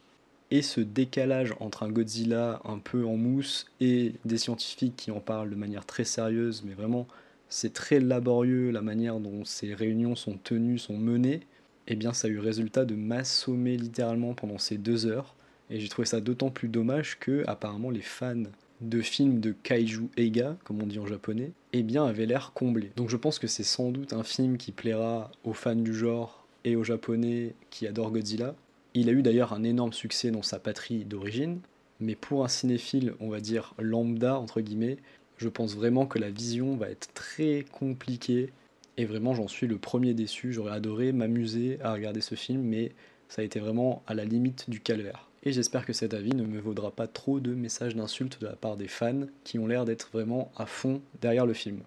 Et 0.50 0.62
ce 0.62 0.80
décalage 0.80 1.54
entre 1.60 1.82
un 1.82 1.90
Godzilla 1.90 2.62
un 2.64 2.78
peu 2.78 3.04
en 3.04 3.18
mousse 3.18 3.66
et 3.80 4.14
des 4.25 4.38
scientifiques 4.38 4.96
qui 4.96 5.10
en 5.10 5.20
parlent 5.20 5.50
de 5.50 5.56
manière 5.56 5.84
très 5.84 6.04
sérieuse, 6.04 6.62
mais 6.64 6.72
vraiment 6.72 7.06
c'est 7.50 7.75
très 7.75 8.00
laborieux 8.00 8.70
la 8.70 8.80
manière 8.80 9.20
dont 9.20 9.44
ces 9.44 9.75
réunions 9.75 10.16
sont 10.16 10.38
tenues, 10.38 10.78
sont 10.78 10.96
menées, 10.96 11.42
et 11.86 11.92
eh 11.92 11.96
bien 11.96 12.14
ça 12.14 12.28
a 12.28 12.30
eu 12.30 12.38
résultat 12.38 12.86
de 12.86 12.94
m'assommer 12.94 13.76
littéralement 13.76 14.32
pendant 14.32 14.56
ces 14.56 14.78
deux 14.78 15.04
heures. 15.04 15.34
Et 15.68 15.80
j'ai 15.80 15.88
trouvé 15.90 16.06
ça 16.06 16.22
d'autant 16.22 16.48
plus 16.48 16.68
dommage 16.68 17.18
que 17.18 17.44
apparemment 17.46 17.90
les 17.90 18.00
fans 18.00 18.44
de 18.80 19.00
films 19.00 19.40
de 19.40 19.52
kaiju 19.62 20.09
eiga, 20.16 20.56
comme 20.64 20.83
on 20.83 20.87
dit 20.87 20.99
en 20.99 21.06
japonais, 21.06 21.52
eh 21.73 21.83
bien 21.83 22.04
avaient 22.04 22.26
l'air 22.26 22.52
comblés. 22.54 22.92
Donc 22.97 23.09
je 23.09 23.16
pense 23.16 23.38
que 23.38 23.47
c'est 23.47 23.62
sans 23.62 23.90
doute 23.90 24.12
un 24.12 24.23
film 24.23 24.59
qui 24.59 24.73
plaira 24.73 25.30
aux 25.45 25.54
fans 25.54 25.75
du 25.75 25.95
genre 25.95 26.47
et 26.64 26.76
aux 26.76 26.85
japonais 26.85 27.54
qui 27.71 27.87
adorent 27.87 28.11
Godzilla. 28.11 28.54
Il 28.95 29.09
a 29.09 29.12
eu 29.12 29.23
d'ailleurs 29.23 29.52
un 29.52 29.62
énorme 29.62 29.92
succès 29.92 30.30
dans 30.30 30.42
sa 30.42 30.59
patrie 30.59 31.04
d'origine, 31.04 31.61
mais 32.00 32.14
pour 32.14 32.45
un 32.45 32.49
cinéphile, 32.49 33.14
on 33.21 33.28
va 33.28 33.40
dire 33.40 33.75
lambda 33.78 34.38
entre 34.38 34.61
guillemets, 34.61 34.99
je 35.38 35.49
pense 35.49 35.75
vraiment 35.75 36.06
que 36.06 36.18
la 36.18 36.30
vision 36.30 36.76
va 36.76 36.88
être 36.88 37.12
très 37.14 37.64
compliquée 37.71 38.52
et 38.97 39.04
vraiment 39.04 39.35
j'en 39.35 39.49
suis 39.49 39.66
le 39.66 39.78
premier 39.78 40.14
déçu. 40.14 40.52
J'aurais 40.52 40.73
adoré 40.73 41.12
m'amuser 41.12 41.78
à 41.83 41.92
regarder 41.92 42.21
ce 42.21 42.35
film, 42.35 42.62
mais 42.62 42.92
ça 43.28 43.42
a 43.42 43.45
été 43.45 43.61
vraiment 43.61 44.02
à 44.06 44.14
la 44.14 44.25
limite 44.25 44.71
du 44.71 44.80
calvaire. 44.80 45.28
Et 45.46 45.52
j'espère 45.52 45.86
que 45.86 45.92
cet 45.92 46.12
avis 46.12 46.34
ne 46.34 46.44
me 46.44 46.58
vaudra 46.58 46.90
pas 46.90 47.06
trop 47.06 47.38
de 47.38 47.54
messages 47.54 47.94
d'insultes 47.94 48.40
de 48.40 48.48
la 48.48 48.56
part 48.56 48.76
des 48.76 48.88
fans 48.88 49.26
qui 49.44 49.60
ont 49.60 49.68
l'air 49.68 49.84
d'être 49.84 50.10
vraiment 50.12 50.50
à 50.56 50.66
fond 50.66 51.00
derrière 51.20 51.46
le 51.46 51.52
film. 51.52 51.82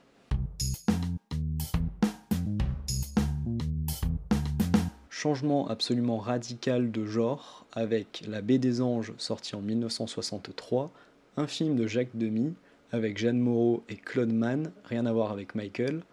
Changement 5.10 5.68
absolument 5.68 6.20
radical 6.20 6.90
de 6.90 7.06
genre 7.06 7.66
avec 7.74 8.24
La 8.26 8.42
Baie 8.42 8.60
des 8.60 8.80
Anges 8.80 9.12
sorti 9.18 9.58
en 9.58 9.62
1963, 9.62 10.90
un 11.36 11.48
film 11.48 11.76
de 11.76 11.86
Jacques 11.86 12.16
Demy 12.16 12.54
avec 12.94 13.18
Jeanne 13.18 13.40
Moreau 13.40 13.84
et 13.90 13.98
Claude 13.98 14.32
Mann, 14.32 14.72
rien 14.86 15.06
à 15.06 15.12
voir 15.12 15.34
avec 15.34 15.54
Michael, 15.54 16.04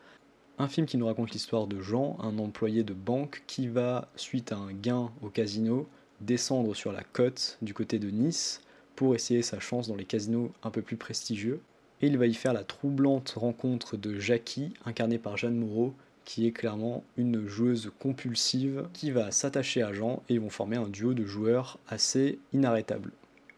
un 0.59 0.67
film 0.67 0.89
qui 0.89 0.97
nous 0.97 1.07
raconte 1.07 1.31
l'histoire 1.31 1.69
de 1.69 1.81
Jean, 1.81 2.19
un 2.21 2.39
employé 2.41 2.83
de 2.83 2.93
banque 2.93 3.45
qui 3.47 3.69
va, 3.69 4.09
suite 4.17 4.51
à 4.51 4.57
un 4.57 4.73
gain 4.73 5.13
au 5.23 5.29
casino, 5.29 5.87
descendre 6.21 6.75
sur 6.75 6.93
la 6.93 7.03
côte 7.03 7.59
du 7.63 7.75
côté 7.75 7.99
de 7.99 8.11
Nice 8.11 8.61
pour 8.95 9.15
essayer 9.15 9.43
sa 9.43 9.61
chance 9.61 9.89
dans 9.89 9.97
les 9.97 10.05
casinos 10.05 10.53
un 10.63 10.71
peu 10.71 10.83
plus 10.83 10.97
prestigieux. 10.97 11.61
Et 12.03 12.09
il 12.09 12.19
va 12.19 12.27
y 12.27 12.35
faire 12.35 12.53
la 12.53 12.65
troublante 12.65 13.35
rencontre 13.37 13.97
de 13.97 14.19
Jackie, 14.19 14.75
incarnée 14.85 15.19
par 15.19 15.37
Jeanne 15.37 15.57
Moreau, 15.57 15.95
qui 16.25 16.47
est 16.47 16.53
clairement 16.53 17.05
une 17.17 17.47
joueuse 17.47 17.93
compulsive 18.01 18.89
qui 18.93 19.11
va 19.11 19.31
s'attacher 19.31 19.83
à 19.83 19.93
Jean 19.93 20.23
et 20.29 20.35
ils 20.35 20.41
vont 20.41 20.51
former 20.51 20.77
un 20.77 20.89
duo 20.89 21.15
de 21.15 21.25
joueurs 21.25 21.79
assez 21.89 22.39
inarrêtable. 22.53 23.13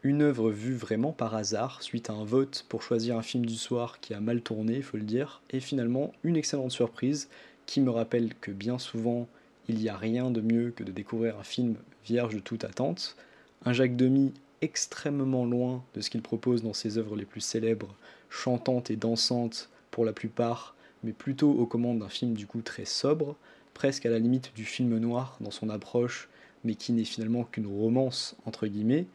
Une 0.04 0.22
œuvre 0.22 0.50
vue 0.50 0.74
vraiment 0.74 1.10
par 1.10 1.34
hasard, 1.34 1.82
suite 1.82 2.10
à 2.10 2.12
un 2.12 2.24
vote 2.24 2.64
pour 2.68 2.82
choisir 2.82 3.16
un 3.16 3.22
film 3.22 3.44
du 3.44 3.56
soir 3.56 3.98
qui 4.00 4.14
a 4.14 4.20
mal 4.20 4.42
tourné, 4.42 4.76
il 4.76 4.82
faut 4.82 4.96
le 4.96 5.02
dire, 5.02 5.42
et 5.50 5.58
finalement 5.58 6.12
une 6.22 6.36
excellente 6.36 6.70
surprise 6.70 7.28
qui 7.66 7.80
me 7.80 7.90
rappelle 7.90 8.34
que 8.40 8.52
bien 8.52 8.78
souvent 8.78 9.26
il 9.68 9.76
n'y 9.76 9.88
a 9.88 9.96
rien 9.96 10.30
de 10.30 10.40
mieux 10.40 10.70
que 10.70 10.82
de 10.82 10.92
découvrir 10.92 11.38
un 11.38 11.44
film 11.44 11.76
vierge 12.04 12.34
de 12.34 12.40
toute 12.40 12.64
attente, 12.64 13.16
un 13.64 13.72
Jacques 13.72 13.96
Demy 13.96 14.32
extrêmement 14.62 15.44
loin 15.44 15.84
de 15.94 16.00
ce 16.00 16.10
qu'il 16.10 16.22
propose 16.22 16.62
dans 16.62 16.72
ses 16.72 16.98
œuvres 16.98 17.16
les 17.16 17.24
plus 17.24 17.40
célèbres, 17.40 17.94
chantantes 18.30 18.90
et 18.90 18.96
dansantes 18.96 19.68
pour 19.90 20.04
la 20.04 20.12
plupart, 20.12 20.74
mais 21.04 21.12
plutôt 21.12 21.52
aux 21.52 21.66
commandes 21.66 22.00
d'un 22.00 22.08
film 22.08 22.34
du 22.34 22.46
coup 22.46 22.62
très 22.62 22.84
sobre, 22.84 23.36
presque 23.74 24.06
à 24.06 24.10
la 24.10 24.18
limite 24.18 24.52
du 24.56 24.64
film 24.64 24.96
noir 24.98 25.36
dans 25.40 25.50
son 25.50 25.68
approche, 25.68 26.28
mais 26.64 26.74
qui 26.74 26.92
n'est 26.92 27.04
finalement 27.04 27.44
qu'une 27.44 27.66
romance 27.66 28.36
entre 28.46 28.66
guillemets. 28.66 29.06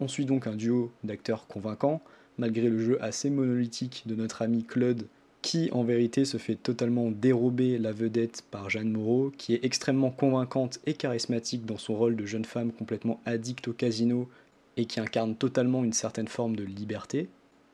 On 0.00 0.08
suit 0.08 0.26
donc 0.26 0.46
un 0.46 0.54
duo 0.54 0.92
d'acteurs 1.04 1.46
convaincants, 1.46 2.02
malgré 2.36 2.68
le 2.68 2.78
jeu 2.78 3.02
assez 3.02 3.30
monolithique 3.30 4.02
de 4.06 4.14
notre 4.14 4.42
ami 4.42 4.64
Claude 4.64 5.06
qui 5.42 5.70
en 5.72 5.84
vérité 5.84 6.24
se 6.24 6.36
fait 6.36 6.54
totalement 6.54 7.10
dérober 7.10 7.78
la 7.78 7.92
vedette 7.92 8.42
par 8.50 8.68
Jeanne 8.68 8.90
Moreau, 8.90 9.32
qui 9.36 9.54
est 9.54 9.64
extrêmement 9.64 10.10
convaincante 10.10 10.80
et 10.86 10.94
charismatique 10.94 11.64
dans 11.64 11.78
son 11.78 11.94
rôle 11.96 12.16
de 12.16 12.26
jeune 12.26 12.44
femme 12.44 12.72
complètement 12.72 13.20
addicte 13.24 13.68
au 13.68 13.72
casino 13.72 14.28
et 14.76 14.84
qui 14.84 15.00
incarne 15.00 15.34
totalement 15.34 15.84
une 15.84 15.92
certaine 15.92 16.28
forme 16.28 16.56
de 16.56 16.64
liberté. 16.64 17.28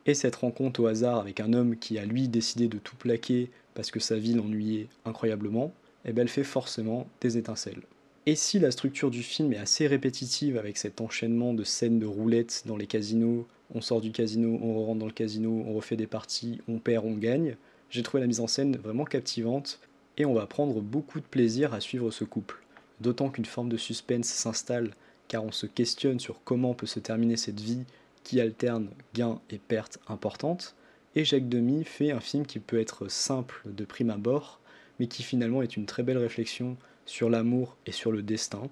Et 0.05 0.13
cette 0.13 0.37
rencontre 0.37 0.79
au 0.79 0.87
hasard 0.87 1.19
avec 1.19 1.39
un 1.39 1.53
homme 1.53 1.77
qui 1.77 1.97
a 1.99 2.05
lui 2.05 2.29
décidé 2.29 2.67
de 2.67 2.77
tout 2.77 2.95
plaquer 2.95 3.49
parce 3.73 3.91
que 3.91 3.99
sa 3.99 4.15
vie 4.15 4.33
l'ennuyait 4.33 4.87
incroyablement, 5.05 5.73
eh 6.05 6.13
ben 6.13 6.21
elle 6.21 6.29
fait 6.29 6.43
forcément 6.43 7.07
des 7.21 7.37
étincelles. 7.37 7.81
Et 8.25 8.35
si 8.35 8.59
la 8.59 8.71
structure 8.71 9.11
du 9.11 9.23
film 9.23 9.53
est 9.53 9.57
assez 9.57 9.87
répétitive 9.87 10.57
avec 10.57 10.77
cet 10.77 10.99
enchaînement 11.01 11.53
de 11.53 11.63
scènes 11.63 11.99
de 11.99 12.05
roulettes 12.05 12.63
dans 12.65 12.75
les 12.77 12.87
casinos, 12.87 13.45
on 13.73 13.81
sort 13.81 14.01
du 14.01 14.11
casino, 14.11 14.59
on 14.61 14.85
rentre 14.85 14.99
dans 14.99 15.05
le 15.05 15.11
casino, 15.11 15.63
on 15.65 15.73
refait 15.73 15.97
des 15.97 16.07
parties, 16.07 16.61
on 16.67 16.79
perd, 16.79 17.05
on 17.05 17.13
gagne. 17.13 17.55
J'ai 17.89 18.03
trouvé 18.03 18.21
la 18.21 18.27
mise 18.27 18.39
en 18.39 18.47
scène 18.47 18.77
vraiment 18.77 19.05
captivante 19.05 19.79
et 20.17 20.25
on 20.25 20.33
va 20.33 20.45
prendre 20.45 20.81
beaucoup 20.81 21.19
de 21.19 21.25
plaisir 21.25 21.73
à 21.73 21.79
suivre 21.79 22.11
ce 22.11 22.23
couple. 22.23 22.61
D'autant 23.01 23.29
qu'une 23.29 23.45
forme 23.45 23.69
de 23.69 23.77
suspense 23.77 24.27
s'installe 24.27 24.91
car 25.27 25.43
on 25.43 25.51
se 25.51 25.65
questionne 25.65 26.19
sur 26.19 26.43
comment 26.43 26.73
peut 26.73 26.87
se 26.87 26.99
terminer 26.99 27.37
cette 27.37 27.59
vie 27.59 27.83
qui 28.23 28.41
alterne 28.41 28.89
gains 29.13 29.39
et 29.49 29.57
pertes 29.57 29.99
importantes. 30.07 30.75
Et 31.15 31.25
Jacques 31.25 31.49
Demy 31.49 31.83
fait 31.83 32.11
un 32.11 32.19
film 32.19 32.45
qui 32.45 32.59
peut 32.59 32.79
être 32.79 33.09
simple 33.09 33.61
de 33.65 33.85
prime 33.85 34.09
abord, 34.09 34.59
mais 34.99 35.07
qui 35.07 35.23
finalement 35.23 35.61
est 35.61 35.77
une 35.77 35.85
très 35.85 36.03
belle 36.03 36.17
réflexion 36.17 36.77
sur 37.05 37.29
l'amour 37.29 37.77
et 37.85 37.91
sur 37.91 38.11
le 38.11 38.21
destin. 38.21 38.63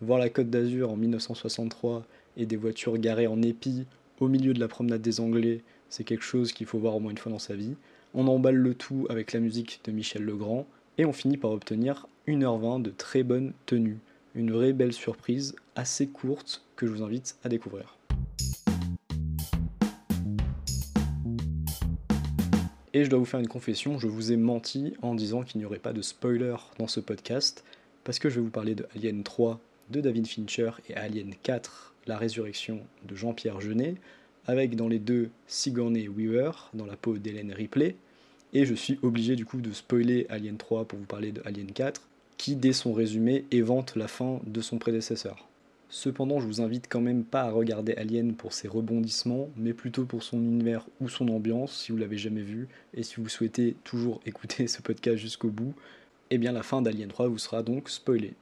Voir 0.00 0.18
la 0.18 0.28
Côte 0.28 0.50
d'Azur 0.50 0.92
en 0.92 0.96
1963 0.96 2.04
et 2.36 2.46
des 2.46 2.56
voitures 2.56 2.98
garées 2.98 3.26
en 3.26 3.42
épi 3.42 3.86
au 4.20 4.28
milieu 4.28 4.52
de 4.52 4.60
la 4.60 4.68
promenade 4.68 5.00
des 5.00 5.20
Anglais, 5.20 5.62
c'est 5.88 6.04
quelque 6.04 6.24
chose 6.24 6.52
qu'il 6.52 6.66
faut 6.66 6.78
voir 6.78 6.96
au 6.96 7.00
moins 7.00 7.10
une 7.10 7.18
fois 7.18 7.30
dans 7.30 7.38
sa 7.38 7.54
vie. 7.54 7.74
On 8.14 8.26
emballe 8.26 8.56
le 8.56 8.74
tout 8.74 9.06
avec 9.10 9.32
la 9.32 9.40
musique 9.40 9.80
de 9.84 9.92
Michel 9.92 10.22
Legrand 10.22 10.66
et 10.98 11.04
on 11.04 11.12
finit 11.12 11.36
par 11.36 11.52
obtenir 11.52 12.08
1h20 12.26 12.82
de 12.82 12.90
très 12.90 13.22
bonne 13.22 13.52
tenue. 13.66 13.98
Une 14.34 14.50
vraie 14.50 14.72
belle 14.72 14.92
surprise, 14.92 15.54
assez 15.76 16.08
courte, 16.08 16.64
que 16.76 16.86
je 16.86 16.92
vous 16.92 17.02
invite 17.02 17.36
à 17.44 17.48
découvrir. 17.48 17.96
Et 22.94 23.04
je 23.04 23.10
dois 23.10 23.18
vous 23.18 23.24
faire 23.24 23.40
une 23.40 23.48
confession, 23.48 23.98
je 23.98 24.08
vous 24.08 24.32
ai 24.32 24.36
menti 24.36 24.94
en 25.02 25.14
disant 25.14 25.42
qu'il 25.42 25.60
n'y 25.60 25.64
aurait 25.64 25.78
pas 25.78 25.92
de 25.92 26.02
spoiler 26.02 26.56
dans 26.78 26.88
ce 26.88 27.00
podcast, 27.00 27.64
parce 28.02 28.18
que 28.18 28.28
je 28.28 28.36
vais 28.36 28.40
vous 28.40 28.50
parler 28.50 28.74
de 28.74 28.86
Alien 28.96 29.22
3 29.22 29.60
de 29.90 30.00
David 30.00 30.26
Fincher 30.26 30.70
et 30.88 30.94
Alien 30.94 31.34
4 31.42 31.94
la 32.08 32.16
résurrection 32.16 32.80
de 33.06 33.14
Jean-Pierre 33.14 33.60
Jeunet, 33.60 33.94
avec 34.46 34.74
dans 34.74 34.88
les 34.88 34.98
deux 34.98 35.30
Sigourney 35.46 36.08
Weaver, 36.08 36.50
dans 36.74 36.86
la 36.86 36.96
peau 36.96 37.18
d'Hélène 37.18 37.52
Ripley, 37.52 37.96
et 38.54 38.64
je 38.64 38.74
suis 38.74 38.98
obligé 39.02 39.36
du 39.36 39.44
coup 39.44 39.60
de 39.60 39.72
spoiler 39.72 40.26
Alien 40.30 40.56
3 40.56 40.86
pour 40.86 40.98
vous 40.98 41.04
parler 41.04 41.32
de 41.32 41.42
Alien 41.44 41.70
4, 41.70 42.00
qui 42.38 42.56
dès 42.56 42.72
son 42.72 42.92
résumé 42.94 43.44
évente 43.50 43.94
la 43.94 44.08
fin 44.08 44.40
de 44.46 44.60
son 44.60 44.78
prédécesseur. 44.78 45.46
Cependant, 45.90 46.40
je 46.40 46.46
vous 46.46 46.60
invite 46.60 46.86
quand 46.88 47.00
même 47.00 47.24
pas 47.24 47.42
à 47.42 47.50
regarder 47.50 47.94
Alien 47.94 48.34
pour 48.34 48.52
ses 48.52 48.68
rebondissements, 48.68 49.48
mais 49.56 49.72
plutôt 49.72 50.04
pour 50.04 50.22
son 50.22 50.38
univers 50.38 50.86
ou 51.00 51.08
son 51.08 51.28
ambiance, 51.28 51.76
si 51.76 51.92
vous 51.92 51.98
l'avez 51.98 52.18
jamais 52.18 52.42
vu, 52.42 52.68
et 52.94 53.02
si 53.02 53.16
vous 53.16 53.28
souhaitez 53.28 53.76
toujours 53.84 54.20
écouter 54.26 54.66
ce 54.66 54.80
podcast 54.80 55.18
jusqu'au 55.18 55.48
bout, 55.48 55.74
eh 56.30 56.38
bien 56.38 56.52
la 56.52 56.62
fin 56.62 56.80
d'Alien 56.82 57.08
3 57.08 57.28
vous 57.28 57.38
sera 57.38 57.62
donc 57.62 57.90
spoilée. 57.90 58.34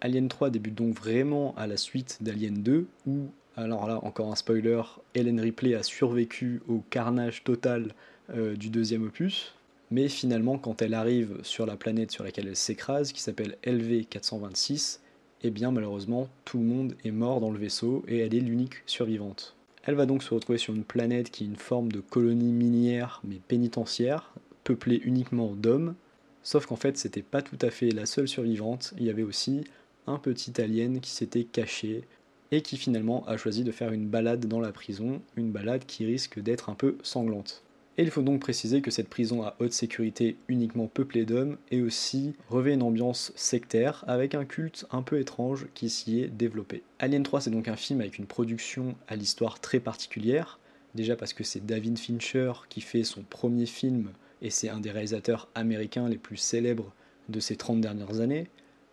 Alien 0.00 0.28
3 0.28 0.50
débute 0.50 0.74
donc 0.74 0.94
vraiment 0.94 1.54
à 1.56 1.66
la 1.66 1.76
suite 1.76 2.18
d'Alien 2.20 2.62
2, 2.62 2.86
où, 3.06 3.28
alors 3.56 3.86
là, 3.86 3.98
encore 4.04 4.30
un 4.30 4.36
spoiler, 4.36 4.82
Helen 5.14 5.40
Ripley 5.40 5.74
a 5.74 5.82
survécu 5.82 6.60
au 6.68 6.82
carnage 6.90 7.44
total 7.44 7.94
euh, 8.34 8.54
du 8.56 8.68
deuxième 8.68 9.04
opus, 9.04 9.54
mais 9.90 10.08
finalement, 10.08 10.58
quand 10.58 10.82
elle 10.82 10.94
arrive 10.94 11.38
sur 11.42 11.64
la 11.64 11.76
planète 11.76 12.10
sur 12.10 12.24
laquelle 12.24 12.48
elle 12.48 12.56
s'écrase, 12.56 13.12
qui 13.12 13.22
s'appelle 13.22 13.56
LV426, 13.64 14.98
eh 15.42 15.50
bien 15.50 15.70
malheureusement, 15.70 16.28
tout 16.44 16.58
le 16.58 16.64
monde 16.64 16.94
est 17.04 17.10
mort 17.10 17.40
dans 17.40 17.50
le 17.50 17.58
vaisseau 17.58 18.04
et 18.08 18.18
elle 18.18 18.34
est 18.34 18.40
l'unique 18.40 18.82
survivante. 18.86 19.54
Elle 19.84 19.94
va 19.94 20.06
donc 20.06 20.22
se 20.22 20.34
retrouver 20.34 20.58
sur 20.58 20.74
une 20.74 20.84
planète 20.84 21.30
qui 21.30 21.44
est 21.44 21.46
une 21.46 21.56
forme 21.56 21.92
de 21.92 22.00
colonie 22.00 22.52
minière 22.52 23.20
mais 23.24 23.40
pénitentiaire, 23.46 24.32
peuplée 24.64 25.00
uniquement 25.04 25.54
d'hommes, 25.54 25.94
sauf 26.42 26.66
qu'en 26.66 26.76
fait 26.76 26.98
c'était 26.98 27.22
pas 27.22 27.42
tout 27.42 27.58
à 27.62 27.70
fait 27.70 27.90
la 27.90 28.06
seule 28.06 28.26
survivante, 28.26 28.94
il 28.98 29.04
y 29.04 29.10
avait 29.10 29.22
aussi 29.22 29.64
un 30.06 30.18
petit 30.18 30.60
alien 30.60 31.00
qui 31.00 31.10
s'était 31.10 31.44
caché 31.44 32.04
et 32.50 32.62
qui 32.62 32.76
finalement 32.76 33.26
a 33.26 33.36
choisi 33.36 33.64
de 33.64 33.72
faire 33.72 33.92
une 33.92 34.08
balade 34.08 34.46
dans 34.46 34.60
la 34.60 34.72
prison, 34.72 35.20
une 35.36 35.50
balade 35.50 35.84
qui 35.86 36.04
risque 36.04 36.38
d'être 36.40 36.70
un 36.70 36.74
peu 36.74 36.96
sanglante. 37.02 37.62
Et 37.98 38.02
il 38.02 38.10
faut 38.10 38.22
donc 38.22 38.40
préciser 38.40 38.82
que 38.82 38.90
cette 38.90 39.08
prison 39.08 39.42
à 39.42 39.56
haute 39.58 39.72
sécurité 39.72 40.36
uniquement 40.48 40.86
peuplée 40.86 41.24
d'hommes 41.24 41.56
est 41.70 41.80
aussi 41.80 42.34
revêt 42.50 42.74
une 42.74 42.82
ambiance 42.82 43.32
sectaire 43.36 44.04
avec 44.06 44.34
un 44.34 44.44
culte 44.44 44.86
un 44.90 45.00
peu 45.00 45.18
étrange 45.18 45.66
qui 45.72 45.88
s'y 45.88 46.20
est 46.20 46.28
développé. 46.28 46.82
Alien 46.98 47.22
3 47.22 47.40
c'est 47.40 47.50
donc 47.50 47.68
un 47.68 47.76
film 47.76 48.00
avec 48.00 48.18
une 48.18 48.26
production 48.26 48.94
à 49.08 49.16
l'histoire 49.16 49.60
très 49.60 49.80
particulière, 49.80 50.58
déjà 50.94 51.16
parce 51.16 51.32
que 51.32 51.42
c'est 51.42 51.64
David 51.64 51.98
Fincher 51.98 52.52
qui 52.68 52.82
fait 52.82 53.02
son 53.02 53.22
premier 53.22 53.66
film 53.66 54.10
et 54.42 54.50
c'est 54.50 54.68
un 54.68 54.80
des 54.80 54.90
réalisateurs 54.90 55.48
américains 55.54 56.08
les 56.08 56.18
plus 56.18 56.36
célèbres 56.36 56.92
de 57.30 57.40
ces 57.40 57.56
30 57.56 57.80
dernières 57.80 58.20
années, 58.20 58.48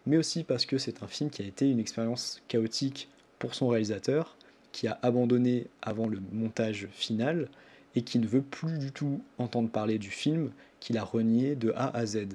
mais 0.06 0.18
aussi 0.18 0.44
parce 0.44 0.66
que 0.66 0.78
c'est 0.78 1.04
un 1.04 1.08
film 1.08 1.30
qui 1.30 1.42
a 1.42 1.46
été 1.46 1.70
une 1.70 1.80
expérience 1.80 2.42
chaotique 2.48 3.10
pour 3.40 3.56
son 3.56 3.68
réalisateur, 3.68 4.38
qui 4.72 4.88
a 4.88 5.00
abandonné 5.02 5.68
avant 5.82 6.08
le 6.08 6.20
montage 6.32 6.88
final 6.92 7.48
et 7.96 8.02
qui 8.02 8.20
ne 8.20 8.28
veut 8.28 8.42
plus 8.42 8.80
du 8.80 8.92
tout 8.92 9.22
entendre 9.38 9.70
parler 9.70 10.00
du 10.00 10.10
film 10.10 10.52
qu'il 10.80 10.98
a 10.98 11.04
renié 11.04 11.56
de 11.56 11.72
A 11.76 11.96
à 11.96 12.06
Z. 12.06 12.28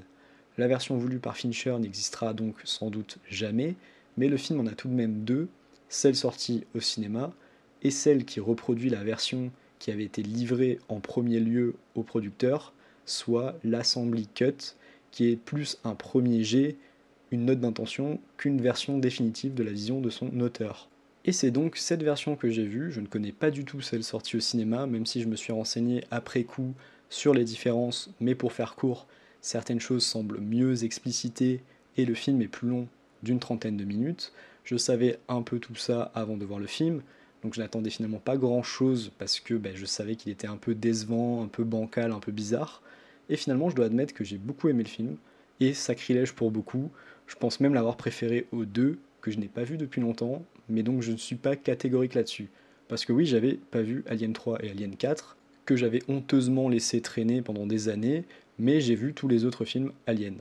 La 0.57 0.69
version 0.69 0.97
voulue 0.97 1.19
par 1.19 1.37
Fincher 1.37 1.77
n'existera 1.79 2.33
donc 2.33 2.57
sans 2.65 2.91
doute 2.91 3.19
jamais, 3.29 3.75
mais 4.17 4.29
le 4.29 4.37
film 4.37 4.61
en 4.61 4.67
a 4.67 4.75
tout 4.75 4.89
de 4.89 4.95
même 4.95 5.25
deux, 5.25 5.49
celle 5.89 6.17
sortie 6.17 6.65
au 6.75 6.81
cinéma 6.81 7.33
et 7.83 7.91
celle 7.91 8.25
qui 8.25 8.41
reproduit 8.41 8.91
la 8.91 9.05
version 9.05 9.51
qui 9.79 9.91
avait 9.91 10.05
été 10.05 10.23
livrée 10.23 10.79
en 10.89 11.01
premier 11.01 11.41
lieu 11.41 11.77
au 11.95 12.03
producteur, 12.03 12.73
soit 13.07 13.57
l'Assembly 13.63 14.27
Cut, 14.35 14.75
qui 15.11 15.31
est 15.31 15.37
plus 15.37 15.79
un 15.85 15.95
premier 15.95 16.43
jet, 16.43 16.77
une 17.31 17.45
note 17.45 17.61
d'intention, 17.61 18.21
qu'une 18.37 18.61
version 18.61 18.99
définitive 18.99 19.55
de 19.55 19.63
la 19.63 19.73
vision 19.73 20.01
de 20.01 20.11
son 20.11 20.41
auteur. 20.41 20.89
Et 21.25 21.33
c'est 21.33 21.51
donc 21.51 21.77
cette 21.77 22.03
version 22.03 22.37
que 22.37 22.51
j'ai 22.51 22.65
vue, 22.65 22.91
je 22.91 23.01
ne 23.01 23.07
connais 23.07 23.33
pas 23.33 23.51
du 23.51 23.65
tout 23.65 23.81
celle 23.81 24.05
sortie 24.05 24.37
au 24.37 24.41
cinéma, 24.41 24.87
même 24.87 25.07
si 25.07 25.21
je 25.21 25.29
me 25.29 25.37
suis 25.37 25.53
renseigné 25.53 26.05
après 26.11 26.45
coup 26.45 26.75
sur 27.11 27.35
les 27.35 27.45
différences, 27.45 28.11
mais 28.21 28.35
pour 28.35 28.53
faire 28.53 28.77
court, 28.77 29.07
certaines 29.41 29.81
choses 29.81 30.05
semblent 30.05 30.41
mieux 30.41 30.85
explicitées 30.85 31.61
et 31.97 32.05
le 32.05 32.15
film 32.15 32.41
est 32.41 32.49
plus 32.49 32.69
long 32.69 32.89
d'une 33.23 33.41
trentaine 33.41 33.77
de 33.77 33.85
minutes. 33.85 34.33
Je 34.65 34.77
savais 34.77 35.19
un 35.29 35.43
peu 35.43 35.59
tout 35.59 35.75
ça 35.75 36.11
avant 36.15 36.37
de 36.37 36.45
voir 36.45 36.61
le 36.61 36.67
film, 36.67 37.03
donc 37.43 37.55
je 37.55 37.61
n'attendais 37.61 37.91
finalement 37.91 38.19
pas 38.19 38.37
grand 38.37 38.63
chose 38.63 39.11
parce 39.19 39.41
que 39.41 39.55
ben, 39.55 39.75
je 39.75 39.87
savais 39.87 40.17
qu'il 40.17 40.33
était 40.33 40.49
un 40.49 40.57
peu 40.57 40.75
décevant, 40.75 41.43
un 41.43 41.49
peu 41.49 41.65
bancal, 41.65 42.13
un 42.13 42.21
peu 42.21 42.33
bizarre. 42.33 42.83
Et 43.29 43.37
finalement, 43.37 43.69
je 43.69 43.77
dois 43.77 43.87
admettre 43.87 44.15
que 44.15 44.25
j'ai 44.25 44.39
beaucoup 44.39 44.69
aimé 44.69 44.83
le 44.83 44.89
film, 44.89 45.17
et 45.61 45.75
sacrilège 45.75 46.33
pour 46.33 46.51
beaucoup. 46.51 46.91
Je 47.29 47.37
pense 47.37 47.61
même 47.61 47.75
l'avoir 47.75 47.97
préféré 47.97 48.47
aux 48.51 48.65
deux, 48.65 48.99
que 49.21 49.31
je 49.31 49.39
n'ai 49.39 49.49
pas 49.49 49.63
vu 49.63 49.77
depuis 49.77 50.01
longtemps, 50.01 50.43
mais 50.69 50.83
donc 50.83 51.03
je 51.03 51.13
ne 51.13 51.17
suis 51.17 51.37
pas 51.37 51.57
catégorique 51.57 52.15
là-dessus. 52.15 52.49
Parce 52.89 53.05
que 53.05 53.13
oui, 53.13 53.27
j'avais 53.27 53.55
pas 53.71 53.83
vu 53.83 54.03
Alien 54.09 54.33
3 54.33 54.65
et 54.65 54.71
Alien 54.71 54.97
4, 54.97 55.37
que 55.67 55.77
j'avais 55.77 56.03
honteusement 56.09 56.71
laissé 56.71 57.03
traîner 57.03 57.43
pendant 57.43 57.67
des 57.67 57.91
années, 57.91 58.25
mais 58.59 58.81
j'ai 58.81 58.95
vu 58.95 59.13
tous 59.13 59.29
les 59.29 59.45
autres 59.45 59.67
films 59.67 59.93
Alien. 60.07 60.37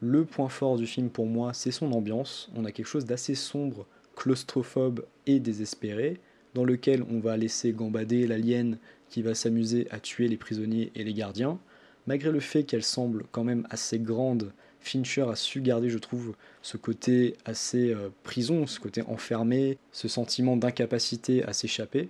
Le 0.00 0.24
point 0.24 0.48
fort 0.48 0.76
du 0.76 0.86
film 0.86 1.10
pour 1.10 1.26
moi, 1.26 1.52
c'est 1.52 1.70
son 1.70 1.92
ambiance. 1.92 2.50
On 2.56 2.64
a 2.64 2.72
quelque 2.72 2.86
chose 2.86 3.04
d'assez 3.04 3.34
sombre, 3.34 3.86
claustrophobe 4.14 5.04
et 5.26 5.38
désespéré, 5.38 6.18
dans 6.54 6.64
lequel 6.64 7.02
on 7.10 7.20
va 7.20 7.36
laisser 7.36 7.72
gambader 7.72 8.26
l'alien 8.26 8.78
qui 9.10 9.20
va 9.20 9.34
s'amuser 9.34 9.86
à 9.90 10.00
tuer 10.00 10.28
les 10.28 10.38
prisonniers 10.38 10.90
et 10.94 11.04
les 11.04 11.12
gardiens. 11.12 11.58
Malgré 12.06 12.30
le 12.30 12.40
fait 12.40 12.64
qu'elle 12.64 12.82
semble 12.82 13.24
quand 13.32 13.44
même 13.44 13.66
assez 13.68 13.98
grande 13.98 14.52
Fincher 14.86 15.26
a 15.28 15.34
su 15.34 15.60
garder, 15.60 15.90
je 15.90 15.98
trouve, 15.98 16.34
ce 16.62 16.76
côté 16.76 17.34
assez 17.44 17.92
euh, 17.92 18.08
prison, 18.22 18.68
ce 18.68 18.78
côté 18.78 19.02
enfermé, 19.02 19.78
ce 19.90 20.06
sentiment 20.06 20.56
d'incapacité 20.56 21.42
à 21.42 21.52
s'échapper. 21.52 22.08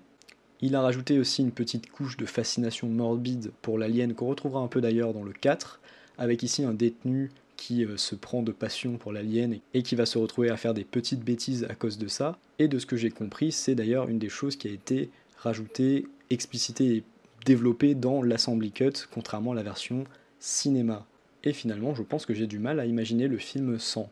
Il 0.61 0.75
a 0.75 0.83
rajouté 0.83 1.19
aussi 1.19 1.41
une 1.41 1.53
petite 1.53 1.91
couche 1.91 2.19
de 2.19 2.27
fascination 2.27 2.87
morbide 2.89 3.51
pour 3.63 3.79
l'alien 3.79 4.13
qu'on 4.13 4.27
retrouvera 4.27 4.61
un 4.61 4.67
peu 4.69 4.83
d'ailleurs 4.83 5.15
dans 5.15 5.25
le 5.25 5.33
4, 5.33 5.81
avec 6.19 6.43
ici 6.43 6.65
un 6.65 6.75
détenu 6.75 7.31
qui 7.57 7.83
euh, 7.83 7.97
se 7.97 8.15
prend 8.15 8.43
de 8.43 8.53
passion 8.53 8.99
pour 8.99 9.11
l'alien 9.11 9.57
et 9.73 9.83
qui 9.83 9.95
va 9.95 10.05
se 10.05 10.19
retrouver 10.19 10.51
à 10.51 10.59
faire 10.59 10.75
des 10.75 10.85
petites 10.85 11.25
bêtises 11.25 11.67
à 11.71 11.75
cause 11.75 11.97
de 11.97 12.09
ça. 12.09 12.39
Et 12.59 12.69
de 12.69 12.79
ce 12.79 12.85
que 12.85 12.99
j'ai 12.99 13.11
compris, 13.11 13.53
c'est 13.53 13.75
d'ailleurs 13.75 14.11
une 14.11 14.19
des 14.19 14.29
choses 14.29 14.57
qui 14.57 14.69
a 14.69 14.73
été 14.73 15.09
rajoutée, 15.39 16.07
explicitée 16.29 16.97
et 16.97 17.05
développée 17.47 17.95
dans 17.95 18.21
l'Assembly 18.21 18.73
Cut, 18.73 19.07
contrairement 19.11 19.53
à 19.53 19.55
la 19.55 19.63
version 19.63 20.05
cinéma. 20.41 21.07
Et 21.47 21.53
finalement, 21.53 21.95
je 21.95 22.03
pense 22.03 22.27
que 22.27 22.35
j'ai 22.35 22.49
du 22.49 22.59
mal 22.59 22.81
à 22.81 22.87
imaginer 22.87 23.29
le 23.29 23.39
film 23.39 23.79
sans. 23.79 24.11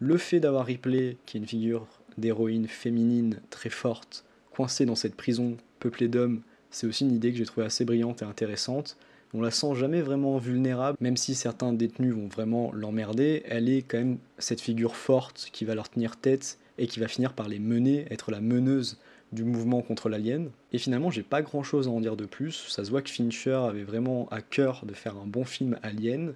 Le 0.00 0.18
fait 0.18 0.40
d'avoir 0.40 0.66
Ripley, 0.66 1.16
qui 1.24 1.36
est 1.36 1.40
une 1.40 1.46
figure 1.46 1.86
d'héroïne 2.18 2.66
féminine 2.66 3.38
très 3.48 3.70
forte, 3.70 4.24
coincée 4.50 4.84
dans 4.84 4.96
cette 4.96 5.14
prison 5.14 5.56
peuplée 5.78 6.08
d'hommes, 6.08 6.42
c'est 6.70 6.88
aussi 6.88 7.04
une 7.04 7.14
idée 7.14 7.30
que 7.30 7.38
j'ai 7.38 7.44
trouvée 7.44 7.64
assez 7.64 7.84
brillante 7.84 8.22
et 8.22 8.24
intéressante. 8.24 8.96
On 9.34 9.40
la 9.40 9.52
sent 9.52 9.76
jamais 9.76 10.02
vraiment 10.02 10.36
vulnérable, 10.38 10.98
même 11.00 11.16
si 11.16 11.36
certains 11.36 11.72
détenus 11.72 12.12
vont 12.12 12.26
vraiment 12.26 12.72
l'emmerder, 12.72 13.44
elle 13.46 13.68
est 13.68 13.82
quand 13.82 13.98
même 13.98 14.18
cette 14.38 14.60
figure 14.60 14.96
forte 14.96 15.50
qui 15.52 15.64
va 15.64 15.76
leur 15.76 15.88
tenir 15.88 16.16
tête 16.16 16.58
et 16.78 16.88
qui 16.88 16.98
va 16.98 17.06
finir 17.06 17.34
par 17.34 17.46
les 17.46 17.60
mener, 17.60 18.06
être 18.10 18.32
la 18.32 18.40
meneuse 18.40 18.98
du 19.30 19.44
mouvement 19.44 19.80
contre 19.80 20.08
l'alien. 20.08 20.50
Et 20.72 20.78
finalement, 20.78 21.10
j'ai 21.10 21.22
pas 21.22 21.42
grand 21.42 21.62
chose 21.62 21.86
à 21.86 21.90
en 21.90 22.00
dire 22.00 22.16
de 22.16 22.24
plus. 22.24 22.66
Ça 22.68 22.84
se 22.84 22.90
voit 22.90 23.02
que 23.02 23.10
Fincher 23.10 23.60
avait 23.68 23.84
vraiment 23.84 24.28
à 24.30 24.42
cœur 24.42 24.84
de 24.86 24.92
faire 24.92 25.16
un 25.16 25.26
bon 25.26 25.44
film 25.44 25.78
alien, 25.82 26.34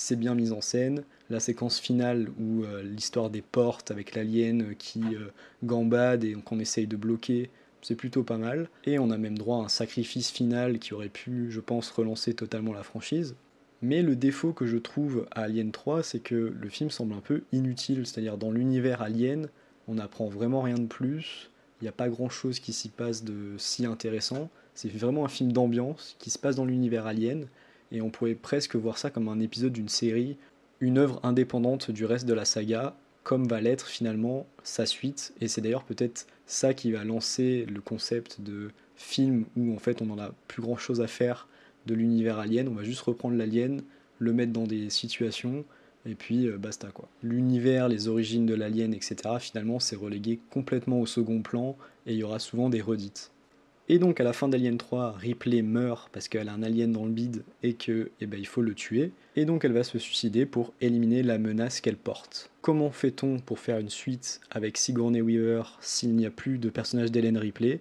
c'est 0.00 0.16
bien 0.16 0.34
mis 0.34 0.50
en 0.50 0.60
scène. 0.60 1.04
La 1.28 1.40
séquence 1.40 1.78
finale 1.78 2.28
où 2.40 2.64
euh, 2.64 2.82
l'histoire 2.82 3.30
des 3.30 3.42
portes 3.42 3.90
avec 3.90 4.14
l'alien 4.14 4.74
qui 4.76 5.02
euh, 5.14 5.28
gambade 5.62 6.24
et 6.24 6.32
qu'on 6.32 6.58
essaye 6.58 6.86
de 6.86 6.96
bloquer, 6.96 7.50
c'est 7.82 7.94
plutôt 7.94 8.22
pas 8.22 8.38
mal. 8.38 8.68
Et 8.84 8.98
on 8.98 9.10
a 9.10 9.18
même 9.18 9.36
droit 9.36 9.58
à 9.58 9.64
un 9.66 9.68
sacrifice 9.68 10.30
final 10.30 10.78
qui 10.78 10.94
aurait 10.94 11.10
pu, 11.10 11.50
je 11.50 11.60
pense, 11.60 11.90
relancer 11.90 12.34
totalement 12.34 12.72
la 12.72 12.82
franchise. 12.82 13.36
Mais 13.82 14.02
le 14.02 14.16
défaut 14.16 14.52
que 14.52 14.66
je 14.66 14.78
trouve 14.78 15.26
à 15.30 15.42
Alien 15.42 15.70
3, 15.70 16.02
c'est 16.02 16.20
que 16.20 16.34
le 16.34 16.68
film 16.68 16.90
semble 16.90 17.14
un 17.14 17.20
peu 17.20 17.42
inutile, 17.52 18.06
c'est-à-dire 18.06 18.38
dans 18.38 18.50
l'univers 18.50 19.02
Alien, 19.02 19.48
on 19.86 19.94
n'apprend 19.94 20.28
vraiment 20.28 20.62
rien 20.62 20.76
de 20.76 20.86
plus, 20.86 21.50
il 21.80 21.84
n'y 21.84 21.88
a 21.88 21.92
pas 21.92 22.08
grand-chose 22.08 22.60
qui 22.60 22.72
s'y 22.72 22.90
passe 22.90 23.24
de 23.24 23.54
si 23.56 23.86
intéressant, 23.86 24.50
c'est 24.74 24.92
vraiment 24.92 25.24
un 25.24 25.28
film 25.28 25.52
d'ambiance 25.52 26.16
qui 26.18 26.30
se 26.30 26.38
passe 26.38 26.56
dans 26.56 26.66
l'univers 26.66 27.06
Alien, 27.06 27.46
et 27.92 28.02
on 28.02 28.10
pourrait 28.10 28.34
presque 28.34 28.76
voir 28.76 28.98
ça 28.98 29.10
comme 29.10 29.28
un 29.28 29.40
épisode 29.40 29.72
d'une 29.72 29.88
série, 29.88 30.36
une 30.80 30.98
œuvre 30.98 31.20
indépendante 31.22 31.90
du 31.90 32.04
reste 32.04 32.26
de 32.26 32.34
la 32.34 32.44
saga, 32.44 32.96
comme 33.22 33.46
va 33.46 33.60
l'être 33.60 33.86
finalement 33.86 34.46
sa 34.62 34.86
suite, 34.86 35.34
et 35.40 35.48
c'est 35.48 35.60
d'ailleurs 35.60 35.84
peut-être 35.84 36.26
ça 36.46 36.74
qui 36.74 36.92
va 36.92 37.04
lancer 37.04 37.66
le 37.66 37.80
concept 37.80 38.40
de 38.40 38.70
film 38.96 39.44
où 39.56 39.74
en 39.74 39.78
fait 39.78 40.02
on 40.02 40.06
n'en 40.06 40.18
a 40.18 40.32
plus 40.48 40.62
grand 40.62 40.76
chose 40.76 41.00
à 41.00 41.06
faire 41.06 41.48
de 41.86 41.94
l'univers 41.94 42.38
alien, 42.38 42.68
on 42.68 42.74
va 42.74 42.84
juste 42.84 43.00
reprendre 43.00 43.36
l'alien, 43.36 43.82
le 44.18 44.32
mettre 44.32 44.52
dans 44.52 44.66
des 44.66 44.90
situations, 44.90 45.64
et 46.06 46.14
puis 46.14 46.46
euh, 46.46 46.56
basta 46.58 46.88
quoi. 46.88 47.08
L'univers, 47.22 47.88
les 47.88 48.08
origines 48.08 48.46
de 48.46 48.54
l'alien, 48.54 48.94
etc., 48.94 49.16
finalement 49.38 49.80
c'est 49.80 49.96
relégué 49.96 50.40
complètement 50.50 51.00
au 51.00 51.06
second 51.06 51.42
plan, 51.42 51.76
et 52.06 52.12
il 52.12 52.18
y 52.18 52.22
aura 52.22 52.38
souvent 52.38 52.70
des 52.70 52.80
redites. 52.80 53.32
Et 53.92 53.98
donc 53.98 54.20
à 54.20 54.22
la 54.22 54.32
fin 54.32 54.46
d'Alien 54.46 54.78
3, 54.78 55.16
Ripley 55.18 55.62
meurt 55.62 56.10
parce 56.12 56.28
qu'elle 56.28 56.48
a 56.48 56.52
un 56.52 56.62
alien 56.62 56.92
dans 56.92 57.04
le 57.04 57.10
bide 57.10 57.42
et 57.64 57.74
que 57.74 58.12
eh 58.20 58.26
ben, 58.26 58.44
faut 58.44 58.62
le 58.62 58.72
tuer. 58.72 59.10
Et 59.34 59.44
donc 59.44 59.64
elle 59.64 59.72
va 59.72 59.82
se 59.82 59.98
suicider 59.98 60.46
pour 60.46 60.72
éliminer 60.80 61.24
la 61.24 61.38
menace 61.38 61.80
qu'elle 61.80 61.96
porte. 61.96 62.52
Comment 62.62 62.92
fait-on 62.92 63.40
pour 63.40 63.58
faire 63.58 63.80
une 63.80 63.90
suite 63.90 64.40
avec 64.52 64.76
Sigourney 64.76 65.20
Weaver 65.20 65.64
s'il 65.80 66.14
n'y 66.14 66.24
a 66.24 66.30
plus 66.30 66.58
de 66.58 66.70
personnage 66.70 67.10
d'Hélène 67.10 67.36
Ripley? 67.36 67.80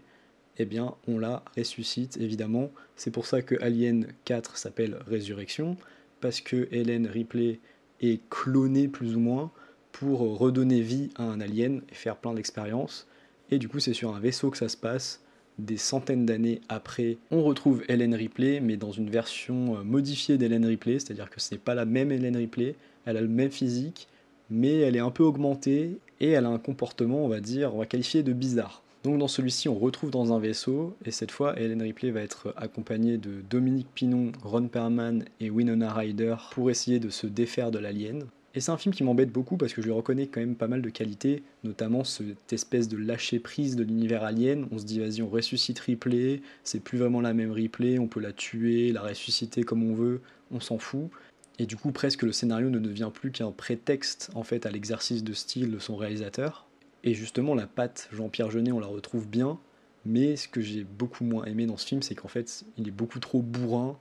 Eh 0.57 0.65
bien 0.65 0.95
on 1.07 1.19
la 1.19 1.43
ressuscite 1.55 2.17
évidemment. 2.17 2.71
C'est 2.95 3.11
pour 3.11 3.27
ça 3.27 3.43
que 3.43 3.61
Alien 3.61 4.07
4 4.25 4.57
s'appelle 4.57 4.97
Résurrection, 5.05 5.77
parce 6.21 6.41
que 6.41 6.67
Hélène 6.71 7.05
Ripley 7.05 7.59
est 8.01 8.27
clonée 8.31 8.87
plus 8.87 9.15
ou 9.15 9.19
moins 9.19 9.51
pour 9.91 10.39
redonner 10.39 10.81
vie 10.81 11.11
à 11.17 11.23
un 11.25 11.39
alien 11.39 11.83
et 11.87 11.93
faire 11.93 12.17
plein 12.17 12.33
d'expériences. 12.33 13.05
Et 13.51 13.59
du 13.59 13.69
coup 13.69 13.79
c'est 13.79 13.93
sur 13.93 14.15
un 14.15 14.19
vaisseau 14.19 14.49
que 14.49 14.57
ça 14.57 14.69
se 14.69 14.77
passe 14.77 15.21
des 15.59 15.77
centaines 15.77 16.25
d'années 16.25 16.61
après, 16.69 17.17
on 17.31 17.43
retrouve 17.43 17.83
Hélène 17.87 18.15
Ripley, 18.15 18.59
mais 18.59 18.77
dans 18.77 18.91
une 18.91 19.09
version 19.09 19.77
euh, 19.77 19.83
modifiée 19.83 20.37
d'Hélène 20.37 20.65
Ripley, 20.65 20.99
c'est-à-dire 20.99 21.29
que 21.29 21.39
ce 21.39 21.53
n'est 21.53 21.59
pas 21.59 21.75
la 21.75 21.85
même 21.85 22.11
Hélène 22.11 22.37
Ripley, 22.37 22.75
elle 23.05 23.17
a 23.17 23.21
le 23.21 23.27
même 23.27 23.51
physique, 23.51 24.07
mais 24.49 24.79
elle 24.79 24.95
est 24.95 24.99
un 24.99 25.11
peu 25.11 25.23
augmentée 25.23 25.99
et 26.19 26.29
elle 26.29 26.45
a 26.45 26.49
un 26.49 26.59
comportement, 26.59 27.23
on 27.23 27.27
va 27.27 27.39
dire, 27.39 27.75
on 27.75 27.79
va 27.79 27.85
qualifier 27.85 28.23
de 28.23 28.33
bizarre. 28.33 28.83
Donc 29.03 29.17
dans 29.17 29.29
celui-ci, 29.29 29.69
on 29.69 29.75
retrouve 29.75 30.11
dans 30.11 30.33
un 30.33 30.39
vaisseau, 30.39 30.95
et 31.05 31.11
cette 31.11 31.31
fois, 31.31 31.57
Hélène 31.57 31.81
Ripley 31.81 32.11
va 32.11 32.21
être 32.21 32.53
accompagnée 32.57 33.17
de 33.17 33.41
Dominique 33.49 33.87
Pinon, 33.93 34.33
Ron 34.43 34.67
Perlman 34.67 35.23
et 35.39 35.49
Winona 35.49 35.93
Ryder 35.93 36.35
pour 36.51 36.69
essayer 36.69 36.99
de 36.99 37.09
se 37.09 37.25
défaire 37.25 37.71
de 37.71 37.79
l'alien. 37.79 38.25
Et 38.59 38.61
c'est 38.61 38.71
un 38.71 38.77
film 38.77 38.93
qui 38.93 39.05
m'embête 39.05 39.31
beaucoup 39.31 39.55
parce 39.55 39.71
que 39.71 39.81
je 39.81 39.87
lui 39.87 39.93
reconnais 39.93 40.27
quand 40.27 40.41
même 40.41 40.57
pas 40.57 40.67
mal 40.67 40.81
de 40.81 40.89
qualités, 40.89 41.43
notamment 41.63 42.03
cette 42.03 42.51
espèce 42.51 42.89
de 42.89 42.97
lâcher 42.97 43.39
prise 43.39 43.77
de 43.77 43.85
l'univers 43.85 44.25
alien. 44.25 44.67
On 44.73 44.77
se 44.77 44.83
dit 44.83 44.99
vas-y 44.99 45.21
on 45.21 45.29
ressuscite 45.29 45.79
Ripley, 45.79 46.41
c'est 46.65 46.81
plus 46.81 46.97
vraiment 46.97 47.21
la 47.21 47.33
même 47.33 47.53
Ripley, 47.53 47.99
on 47.99 48.09
peut 48.09 48.19
la 48.19 48.33
tuer, 48.33 48.91
la 48.91 49.01
ressusciter 49.01 49.63
comme 49.63 49.89
on 49.89 49.93
veut, 49.93 50.19
on 50.51 50.59
s'en 50.59 50.77
fout. 50.77 51.09
Et 51.57 51.67
du 51.67 51.77
coup 51.77 51.93
presque 51.93 52.23
le 52.23 52.33
scénario 52.33 52.69
ne 52.69 52.79
devient 52.79 53.11
plus 53.13 53.31
qu'un 53.31 53.51
prétexte 53.51 54.29
en 54.35 54.43
fait 54.43 54.65
à 54.65 54.71
l'exercice 54.71 55.23
de 55.23 55.31
style 55.31 55.71
de 55.71 55.79
son 55.79 55.95
réalisateur. 55.95 56.67
Et 57.05 57.13
justement 57.13 57.55
la 57.55 57.65
patte 57.65 58.09
Jean-Pierre 58.11 58.51
Jeunet 58.51 58.73
on 58.73 58.81
la 58.81 58.87
retrouve 58.87 59.25
bien, 59.25 59.57
Mais 60.03 60.35
ce 60.35 60.49
que 60.49 60.59
j'ai 60.59 60.83
beaucoup 60.83 61.23
moins 61.23 61.45
aimé 61.45 61.65
dans 61.65 61.77
ce 61.77 61.87
film, 61.87 62.01
c'est 62.01 62.15
qu'en 62.15 62.27
fait, 62.27 62.65
il 62.77 62.89
est 62.89 62.91
beaucoup 62.91 63.19
trop 63.19 63.41
bourrin. 63.41 63.97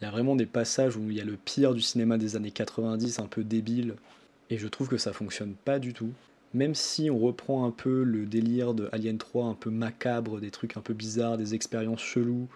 Il 0.00 0.04
y 0.04 0.08
a 0.08 0.10
vraiment 0.10 0.36
des 0.36 0.46
passages 0.46 0.96
où 0.96 1.10
il 1.10 1.16
y 1.16 1.20
a 1.20 1.24
le 1.24 1.36
pire 1.36 1.74
du 1.74 1.80
cinéma 1.80 2.18
des 2.18 2.36
années 2.36 2.50
90, 2.50 3.18
un 3.18 3.26
peu 3.26 3.44
débile, 3.44 3.94
et 4.50 4.58
je 4.58 4.68
trouve 4.68 4.88
que 4.88 4.98
ça 4.98 5.12
fonctionne 5.12 5.54
pas 5.54 5.78
du 5.78 5.94
tout. 5.94 6.10
Même 6.54 6.74
si 6.74 7.10
on 7.10 7.18
reprend 7.18 7.66
un 7.66 7.70
peu 7.70 8.02
le 8.02 8.26
délire 8.26 8.74
de 8.74 8.88
Alien 8.92 9.18
3, 9.18 9.46
un 9.46 9.54
peu 9.54 9.70
macabre, 9.70 10.40
des 10.40 10.50
trucs 10.50 10.76
un 10.76 10.80
peu 10.80 10.94
bizarres, 10.94 11.38
des 11.38 11.54
expériences 11.54 12.02
cheloues, 12.02 12.48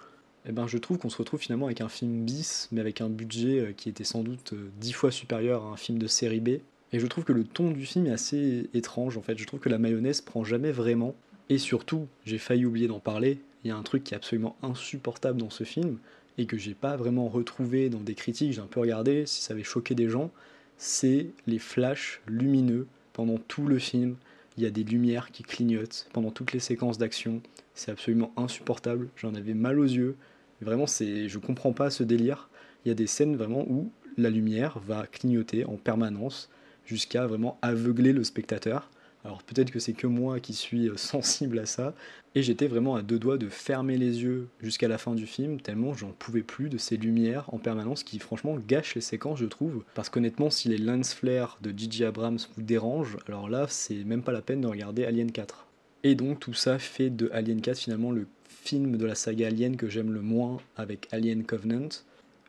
eh 0.46 0.52
ben 0.52 0.66
je 0.66 0.78
trouve 0.78 0.98
qu'on 0.98 1.10
se 1.10 1.18
retrouve 1.18 1.40
finalement 1.40 1.66
avec 1.66 1.80
un 1.80 1.88
film 1.88 2.24
bis, 2.24 2.68
mais 2.72 2.80
avec 2.80 3.00
un 3.00 3.08
budget 3.08 3.60
euh, 3.60 3.72
qui 3.72 3.88
était 3.88 4.04
sans 4.04 4.22
doute 4.22 4.54
euh, 4.54 4.70
dix 4.78 4.92
fois 4.92 5.10
supérieur 5.10 5.64
à 5.64 5.68
un 5.68 5.76
film 5.76 5.98
de 5.98 6.06
série 6.06 6.40
B. 6.40 6.48
Et 6.92 6.98
je 6.98 7.06
trouve 7.06 7.24
que 7.24 7.32
le 7.32 7.44
ton 7.44 7.70
du 7.70 7.84
film 7.84 8.06
est 8.06 8.12
assez 8.12 8.70
étrange 8.72 9.18
en 9.18 9.22
fait. 9.22 9.36
Je 9.38 9.46
trouve 9.46 9.60
que 9.60 9.68
la 9.68 9.78
mayonnaise 9.78 10.22
prend 10.22 10.42
jamais 10.44 10.72
vraiment. 10.72 11.14
Et 11.50 11.58
surtout, 11.58 12.06
j'ai 12.24 12.38
failli 12.38 12.64
oublier 12.64 12.88
d'en 12.88 13.00
parler, 13.00 13.40
il 13.64 13.68
y 13.68 13.70
a 13.70 13.76
un 13.76 13.82
truc 13.82 14.04
qui 14.04 14.14
est 14.14 14.16
absolument 14.16 14.56
insupportable 14.62 15.38
dans 15.38 15.50
ce 15.50 15.64
film 15.64 15.98
et 16.40 16.46
que 16.46 16.56
j'ai 16.56 16.72
pas 16.72 16.96
vraiment 16.96 17.28
retrouvé 17.28 17.90
dans 17.90 18.00
des 18.00 18.14
critiques, 18.14 18.54
j'ai 18.54 18.62
un 18.62 18.66
peu 18.66 18.80
regardé 18.80 19.26
si 19.26 19.42
ça 19.42 19.52
avait 19.52 19.62
choqué 19.62 19.94
des 19.94 20.08
gens, 20.08 20.30
c'est 20.78 21.26
les 21.46 21.58
flashs 21.58 22.22
lumineux 22.26 22.86
pendant 23.12 23.36
tout 23.36 23.66
le 23.66 23.78
film. 23.78 24.16
Il 24.56 24.62
y 24.62 24.66
a 24.66 24.70
des 24.70 24.82
lumières 24.82 25.32
qui 25.32 25.42
clignotent 25.42 26.08
pendant 26.14 26.30
toutes 26.30 26.54
les 26.54 26.60
séquences 26.60 26.96
d'action. 26.96 27.42
C'est 27.74 27.90
absolument 27.90 28.32
insupportable. 28.38 29.10
J'en 29.16 29.34
avais 29.34 29.52
mal 29.52 29.78
aux 29.78 29.84
yeux. 29.84 30.16
Vraiment, 30.62 30.86
c'est, 30.86 31.28
je 31.28 31.38
comprends 31.38 31.74
pas 31.74 31.90
ce 31.90 32.04
délire. 32.04 32.48
Il 32.84 32.88
y 32.88 32.90
a 32.90 32.94
des 32.94 33.06
scènes 33.06 33.36
vraiment 33.36 33.66
où 33.68 33.92
la 34.16 34.30
lumière 34.30 34.78
va 34.78 35.06
clignoter 35.06 35.66
en 35.66 35.76
permanence 35.76 36.48
jusqu'à 36.86 37.26
vraiment 37.26 37.58
aveugler 37.60 38.14
le 38.14 38.24
spectateur. 38.24 38.90
Alors 39.24 39.42
peut-être 39.42 39.70
que 39.70 39.78
c'est 39.78 39.92
que 39.92 40.06
moi 40.06 40.40
qui 40.40 40.54
suis 40.54 40.88
euh, 40.88 40.96
sensible 40.96 41.58
à 41.58 41.66
ça, 41.66 41.94
et 42.34 42.42
j'étais 42.42 42.68
vraiment 42.68 42.94
à 42.94 43.02
deux 43.02 43.18
doigts 43.18 43.38
de 43.38 43.48
fermer 43.48 43.98
les 43.98 44.22
yeux 44.22 44.48
jusqu'à 44.60 44.88
la 44.88 44.98
fin 44.98 45.14
du 45.14 45.26
film, 45.26 45.60
tellement 45.60 45.94
j'en 45.94 46.12
pouvais 46.12 46.42
plus 46.42 46.68
de 46.68 46.78
ces 46.78 46.96
lumières 46.96 47.52
en 47.52 47.58
permanence 47.58 48.04
qui 48.04 48.18
franchement 48.18 48.56
gâchent 48.56 48.94
les 48.94 49.00
séquences, 49.00 49.40
je 49.40 49.46
trouve. 49.46 49.84
Parce 49.94 50.08
qu'honnêtement, 50.08 50.50
si 50.50 50.68
les 50.68 50.78
lens 50.78 51.12
flares 51.12 51.58
de 51.60 51.72
J.J. 51.76 52.04
Abrams 52.04 52.38
vous 52.56 52.62
dérangent, 52.62 53.18
alors 53.26 53.48
là, 53.48 53.66
c'est 53.68 54.04
même 54.04 54.22
pas 54.22 54.32
la 54.32 54.42
peine 54.42 54.60
de 54.60 54.68
regarder 54.68 55.04
Alien 55.04 55.32
4. 55.32 55.66
Et 56.02 56.14
donc 56.14 56.40
tout 56.40 56.54
ça 56.54 56.78
fait 56.78 57.10
de 57.10 57.28
Alien 57.32 57.60
4 57.60 57.78
finalement 57.78 58.10
le 58.10 58.26
film 58.48 58.96
de 58.96 59.04
la 59.04 59.14
saga 59.14 59.48
Alien 59.48 59.76
que 59.76 59.88
j'aime 59.88 60.12
le 60.12 60.22
moins 60.22 60.58
avec 60.76 61.08
Alien 61.12 61.44
Covenant. 61.44 61.88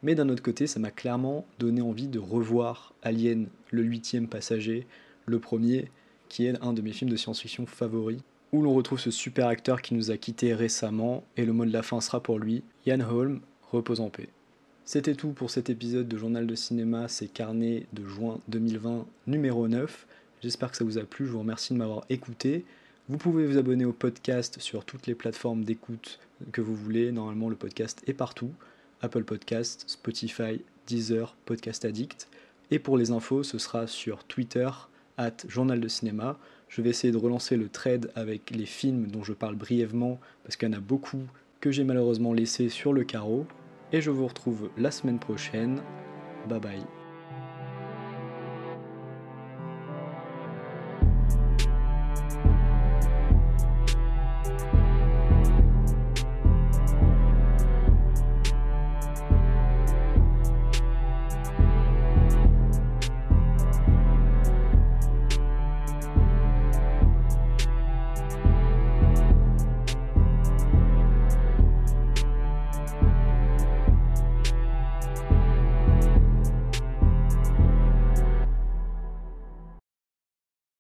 Mais 0.04 0.16
d'un 0.16 0.30
autre 0.30 0.44
côté, 0.44 0.68
ça 0.68 0.80
m'a 0.80 0.92
clairement 0.92 1.46
donné 1.60 1.82
envie 1.82 2.08
de 2.08 2.20
revoir 2.20 2.94
Alien, 3.04 3.48
le 3.72 3.84
huitième 3.84 4.28
passager, 4.28 4.88
le 5.26 5.40
premier, 5.40 5.90
qui 6.32 6.46
est 6.46 6.64
un 6.64 6.72
de 6.72 6.82
mes 6.82 6.94
films 6.94 7.10
de 7.12 7.18
science-fiction 7.18 7.66
favoris, 7.66 8.22
où 8.54 8.62
l'on 8.62 8.74
retrouve 8.74 9.02
ce 9.02 9.12
super 9.12 9.48
acteur 9.48 9.82
qui 9.82 9.94
nous 9.94 10.12
a 10.12 10.18
quittés 10.18 10.54
récemment, 10.54 11.26
et 11.36 11.44
le 11.44 11.52
mot 11.52 11.66
de 11.66 11.74
la 11.74 11.84
fin 11.84 12.00
sera 12.00 12.24
pour 12.24 12.40
lui, 12.40 12.64
Ian 12.86 13.02
Holm, 13.02 13.42
repose 13.70 14.00
en 14.00 14.10
paix. 14.10 14.30
C'était 14.86 15.16
tout 15.16 15.32
pour 15.32 15.52
cet 15.52 15.70
épisode 15.70 16.08
de 16.08 16.18
Journal 16.18 16.48
de 16.48 16.56
cinéma, 16.56 17.10
c'est 17.10 17.28
carnet 17.28 17.86
de 17.92 18.06
juin 18.06 18.40
2020, 18.48 19.06
numéro 19.28 19.68
9. 19.68 20.08
J'espère 20.42 20.72
que 20.72 20.78
ça 20.78 20.86
vous 20.86 20.98
a 20.98 21.04
plu, 21.04 21.26
je 21.26 21.32
vous 21.32 21.40
remercie 21.40 21.74
de 21.74 21.78
m'avoir 21.78 22.06
écouté. 22.10 22.64
Vous 23.10 23.18
pouvez 23.18 23.46
vous 23.46 23.58
abonner 23.58 23.84
au 23.84 23.92
podcast 23.92 24.62
sur 24.62 24.86
toutes 24.86 25.08
les 25.08 25.16
plateformes 25.16 25.66
d'écoute 25.66 26.20
que 26.54 26.62
vous 26.62 26.76
voulez. 26.76 27.12
Normalement, 27.12 27.50
le 27.50 27.58
podcast 27.58 28.02
est 28.08 28.14
partout. 28.14 28.52
Apple 29.02 29.26
Podcast, 29.26 29.84
Spotify, 29.88 30.62
Deezer, 30.88 31.36
Podcast 31.46 31.84
Addict. 31.84 32.30
Et 32.70 32.80
pour 32.80 32.98
les 32.98 33.12
infos, 33.12 33.44
ce 33.44 33.58
sera 33.58 33.86
sur 33.86 34.24
Twitter, 34.24 34.70
at 35.18 35.38
Journal 35.48 35.80
de 35.80 35.88
Cinéma. 35.88 36.38
Je 36.70 36.82
vais 36.82 36.90
essayer 36.90 37.12
de 37.12 37.18
relancer 37.18 37.58
le 37.58 37.70
trade 37.70 38.12
avec 38.16 38.52
les 38.52 38.66
films 38.66 39.08
dont 39.08 39.24
je 39.24 39.34
parle 39.34 39.56
brièvement, 39.56 40.20
parce 40.44 40.56
qu'il 40.56 40.70
y 40.70 40.72
en 40.72 40.78
a 40.78 40.82
beaucoup 40.82 41.24
que 41.60 41.72
j'ai 41.72 41.84
malheureusement 41.84 42.34
laissés 42.34 42.70
sur 42.70 42.94
le 42.94 43.04
carreau. 43.04 43.46
Et 43.92 44.02
je 44.02 44.10
vous 44.10 44.28
retrouve 44.28 44.70
la 44.78 44.92
semaine 44.92 45.20
prochaine. 45.20 45.82
Bye 46.48 46.60
bye. 46.60 47.01